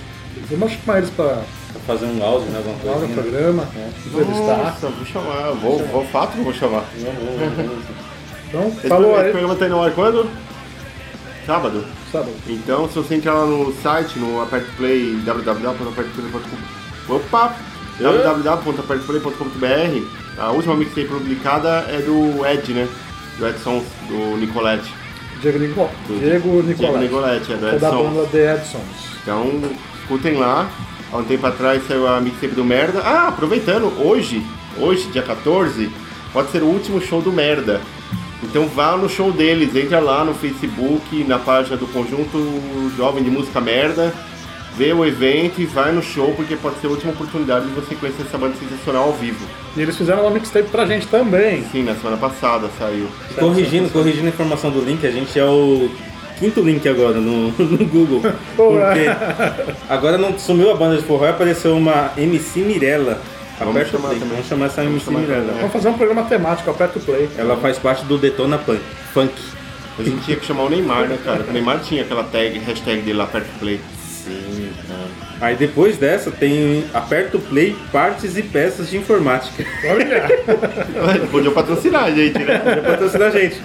Vamos 0.50 0.74
chamar 0.74 0.98
eles 1.00 1.10
pra 1.12 1.42
Pra 1.72 1.82
fazer 1.88 2.06
um 2.06 2.22
áudio, 2.24 2.50
né? 2.50 2.58
Alguma 2.58 2.78
coisa. 2.80 3.08
no 3.08 3.14
programa, 3.14 3.68
entrevistar. 4.06 4.58
Nossa, 4.58 4.88
vou 4.90 5.06
chamar. 5.06 5.52
Vou, 5.54 5.80
vou 5.88 6.06
fato 6.08 6.34
que 6.38 6.42
vou 6.44 6.54
chamar. 6.54 6.84
Então, 8.50 8.68
Esse, 8.68 8.88
falou 8.90 9.12
esse 9.16 9.26
aí. 9.26 9.32
programa 9.32 9.56
tá 9.56 9.66
indo 9.66 9.76
ao 9.76 9.84
ar 9.84 9.92
quando? 9.92 10.30
Sábado. 11.46 11.86
Sábado. 12.12 12.32
Então, 12.48 12.90
se 12.90 12.96
você 12.96 13.16
entrar 13.16 13.34
lá 13.34 13.46
no 13.46 13.74
site, 13.82 14.20
no 14.20 14.42
Aperto 14.42 14.68
Play, 14.76 15.16
www.apertoplay.com. 15.24 17.14
Opa! 17.16 17.56
www.apertoplay.com.br 18.00 20.02
A 20.38 20.52
última 20.52 20.76
mixtape 20.76 21.08
publicada 21.08 21.86
é 21.90 22.02
do 22.02 22.46
Ed, 22.46 22.74
né? 22.74 22.88
Do 23.38 23.48
Edson, 23.48 23.84
do 24.08 24.38
Nicolette. 24.38 24.94
Diego, 25.42 25.60
Nico... 25.60 25.90
Do 26.08 26.20
Diego 26.20 26.62
Diego 26.64 26.64
Nicolai. 26.64 27.02
Nicolette, 27.04 27.54
é 27.54 27.58
do 27.58 27.68
É 27.68 27.78
da 27.80 27.88
Edson. 27.90 28.04
banda 28.10 28.28
The 28.32 28.56
Edsons. 28.56 28.82
Então, 29.22 29.62
escutem 30.02 30.36
lá. 30.38 30.70
Há 31.12 31.18
um 31.18 31.24
tempo 31.24 31.46
atrás 31.46 31.86
saiu 31.88 32.08
a 32.08 32.22
mixtape 32.22 32.56
do 32.56 32.64
Merda. 32.64 33.02
Ah, 33.02 33.28
aproveitando, 33.28 33.86
hoje, 34.02 34.42
hoje, 34.78 35.08
dia 35.12 35.22
14, 35.22 35.92
pode 36.32 36.52
ser 36.52 36.64
o 36.64 36.68
último 36.68 37.02
show 37.02 37.22
do 37.22 37.32
Merda. 37.32 37.82
Então 38.44 38.66
vá 38.68 38.96
no 38.98 39.08
show 39.10 39.32
deles, 39.32 39.76
entra 39.76 40.00
lá 40.00 40.24
no 40.26 40.34
Facebook, 40.34 41.24
na 41.26 41.38
página 41.38 41.78
do 41.78 41.86
Conjunto 41.88 42.40
Jovem 42.98 43.24
de 43.24 43.30
Música 43.30 43.62
Merda, 43.62 44.12
vê 44.76 44.94
o 44.94 45.06
evento 45.06 45.60
e 45.62 45.66
vai 45.66 45.92
no 45.92 46.02
show, 46.02 46.34
porque 46.36 46.56
pode 46.56 46.80
ser 46.80 46.88
a 46.88 46.90
última 46.92 47.12
oportunidade 47.12 47.68
de 47.68 47.74
você 47.74 47.96
conhecer 47.96 48.24
essa 48.24 48.38
banda 48.38 48.56
sensacional 48.58 49.04
ao 49.04 49.14
vivo. 49.14 49.46
E 49.76 49.82
eles 49.82 49.98
fizeram 49.98 50.22
uma 50.22 50.32
mixtape 50.32 50.70
pra 50.70 50.86
gente 50.86 51.08
também. 51.08 51.64
Sim, 51.72 51.84
na 51.84 51.96
semana 51.96 52.18
passada 52.18 52.70
saiu. 52.78 53.08
E 53.30 53.34
corrigindo, 53.36 53.90
corrigindo 53.90 54.28
a 54.28 54.30
informação 54.30 54.72
do 54.72 54.82
link, 54.82 55.06
a 55.06 55.12
gente 55.12 55.38
é 55.38 55.46
o 55.46 55.90
quinto 56.40 56.62
link 56.62 56.88
agora 56.88 57.20
no, 57.20 57.52
no 57.60 57.86
Google. 57.86 58.22
Porque 58.56 59.06
agora 59.90 60.18
não 60.18 60.38
sumiu 60.40 60.72
a 60.72 60.76
banda 60.76 60.98
de 60.98 61.04
forró 61.04 61.26
e 61.26 61.30
apareceu 61.30 61.76
uma 61.76 62.12
MC 62.18 62.60
Mirella. 62.62 63.22
Vamos 63.60 63.76
Aperta 63.76 63.96
o 63.96 64.00
chamar 64.00 64.08
play. 64.10 64.20
também. 64.20 64.36
Vamos 64.36 64.48
chamar 64.50 64.66
essa 64.66 64.84
MC 64.84 65.06
chamar 65.06 65.22
também. 65.22 65.56
Vamos 65.58 65.72
fazer 65.72 65.90
um 65.90 65.94
programa 65.94 66.24
temático, 66.24 66.70
aperta 66.72 66.98
o 66.98 67.02
play. 67.02 67.30
Ela 67.38 67.56
faz 67.58 67.78
parte 67.78 68.04
do 68.06 68.18
Detona 68.18 68.58
Punk. 68.58 68.82
Funk. 69.14 69.34
A 70.00 70.04
gente 70.04 70.24
tinha 70.26 70.38
que 70.38 70.46
chamar 70.46 70.64
o 70.64 70.70
Neymar, 70.70 71.08
né, 71.08 71.20
cara? 71.24 71.44
O 71.48 71.52
Neymar 71.52 71.80
tinha 71.82 72.02
aquela 72.02 72.24
tag, 72.24 72.58
hashtag 72.60 73.02
dele 73.02 73.18
lá 73.20 73.28
perto 73.28 73.46
do 73.46 73.60
play. 73.60 73.80
Sim, 74.24 74.72
cara. 74.88 75.08
Aí 75.42 75.56
depois 75.56 75.98
dessa 75.98 76.30
tem 76.32 76.86
Aperta 76.94 77.38
o 77.38 77.42
Play, 77.42 77.76
partes 77.92 78.38
e 78.38 78.44
peças 78.44 78.90
de 78.90 78.98
informática. 78.98 79.66
Olha, 79.86 81.26
Podia 81.32 81.52
patrocinar 81.52 82.04
a 82.06 82.12
gente, 82.12 82.38
né? 82.40 82.60
Pra 82.60 82.82
patrocinar 82.92 83.30
a 83.30 83.32
gente. 83.32 83.60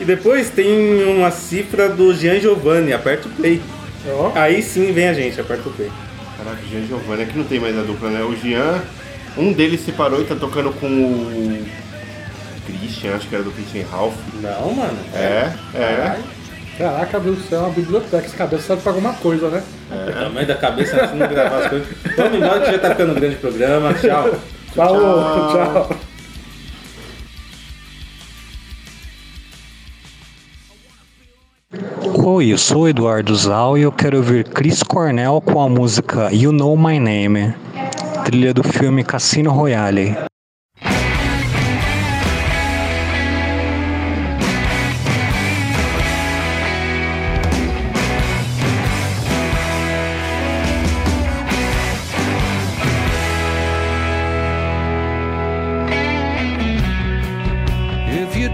E 0.00 0.04
depois 0.04 0.50
tem 0.50 1.04
uma 1.04 1.30
cifra 1.30 1.88
do 1.88 2.12
Jean 2.14 2.40
Giovanni, 2.40 2.92
Aperta 2.92 3.28
o 3.28 3.30
Play. 3.30 3.62
ó. 4.08 4.32
Aí 4.34 4.60
sim 4.60 4.92
vem 4.92 5.08
a 5.08 5.14
gente, 5.14 5.40
Aperta 5.40 5.68
o 5.68 5.72
Play. 5.72 5.90
Caraca, 6.36 6.60
o 6.64 6.68
Jean 6.68 6.80
e 6.80 6.86
Giovanni 6.86 7.22
é 7.22 7.26
que 7.26 7.38
não 7.38 7.44
tem 7.44 7.60
mais 7.60 7.78
a 7.78 7.82
dupla, 7.82 8.10
né? 8.10 8.22
O 8.22 8.34
Jean, 8.36 8.82
um 9.36 9.52
deles 9.52 9.80
separou 9.84 10.20
e 10.20 10.24
tá 10.24 10.34
tocando 10.34 10.72
com 10.72 10.86
o 10.86 11.64
Christian, 12.66 13.14
acho 13.14 13.28
que 13.28 13.34
era 13.34 13.44
do 13.44 13.52
Christian 13.52 13.84
Ralph. 13.90 14.14
Não, 14.42 14.74
mano. 14.74 14.98
É, 15.14 15.52
é. 15.74 16.18
Caraca, 16.76 17.18
viu? 17.20 17.34
Isso 17.34 17.54
é 17.54 17.58
uma 17.58 17.70
biblioteca. 17.70 18.26
Essa 18.26 18.36
cabeça 18.36 18.62
serve 18.62 18.82
pra 18.82 18.92
alguma 18.92 19.12
coisa, 19.14 19.48
né? 19.48 19.62
O 19.90 20.12
tamanho 20.12 20.46
da 20.46 20.56
cabeça 20.56 20.96
nós 20.96 21.10
vamos 21.10 21.28
gravar 21.28 21.58
as 21.58 21.68
coisas. 21.68 21.88
Vamos 22.16 22.34
embora 22.36 22.60
que 22.60 22.72
já 22.72 22.78
tá 22.78 22.90
ficando 22.90 23.14
grande 23.14 23.36
o 23.36 23.38
programa. 23.38 23.94
Tchau. 23.94 24.34
Falou, 24.74 25.52
tchau. 25.52 25.96
Oi, 32.26 32.52
eu 32.52 32.58
sou 32.58 32.82
o 32.82 32.88
Eduardo 32.88 33.34
Zal 33.36 33.76
e 33.78 33.82
eu 33.82 33.92
quero 33.92 34.16
ouvir 34.16 34.48
Chris 34.48 34.82
Cornell 34.82 35.40
com 35.40 35.60
a 35.60 35.68
música 35.68 36.30
You 36.32 36.52
Know 36.52 36.76
My 36.76 36.98
Name, 36.98 37.54
trilha 38.24 38.54
do 38.54 38.62
filme 38.62 39.04
Cassino 39.04 39.50
Royale. 39.52 40.16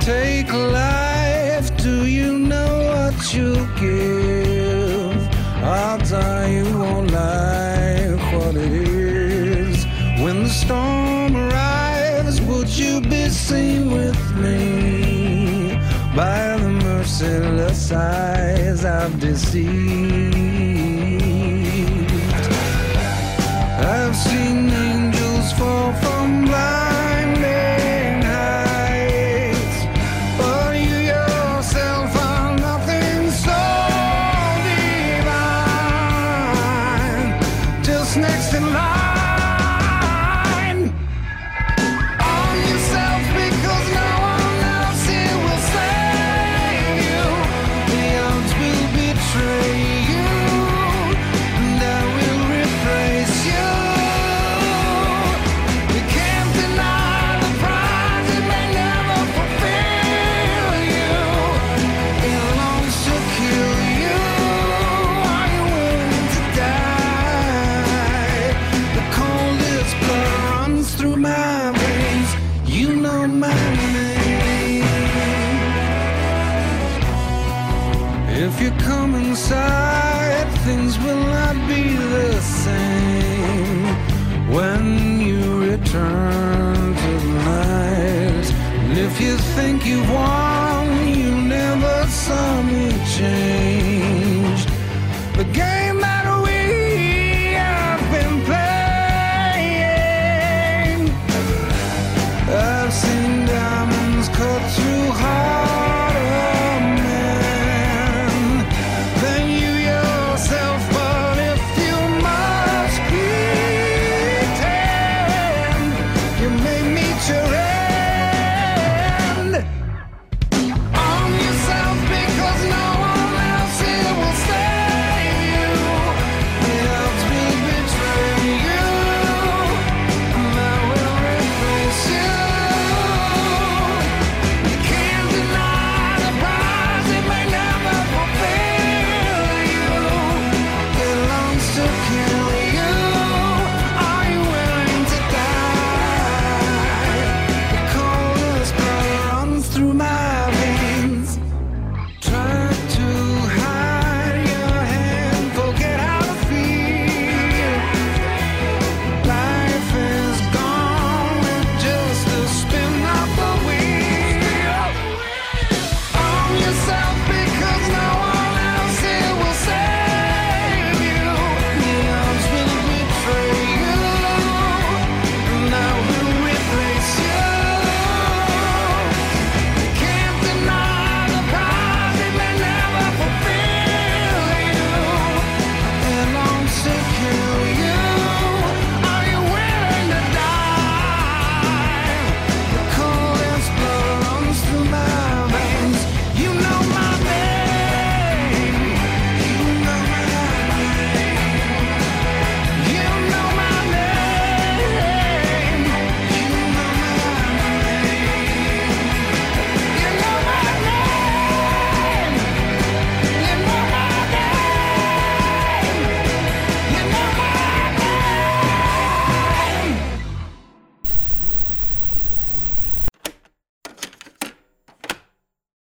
Take 0.00 0.52
life, 0.52 1.76
do 1.76 2.06
you 2.06 2.38
know 2.38 2.72
what 2.90 3.34
you'll 3.34 3.66
give? 3.76 5.28
Odds 5.62 6.12
are 6.12 6.48
you 6.48 6.64
won't 6.78 7.10
like 7.10 8.32
what 8.32 8.56
it 8.56 8.72
is. 8.72 9.84
When 10.22 10.44
the 10.44 10.48
storm 10.48 11.36
arrives, 11.36 12.40
would 12.42 12.68
you 12.68 13.00
be 13.00 13.28
seen 13.28 13.90
with 13.90 14.20
me? 14.36 15.78
By 16.16 16.56
the 16.56 16.70
merciless 16.70 17.92
eyes 17.92 18.84
I've 18.84 19.20
deceived. 19.20 20.49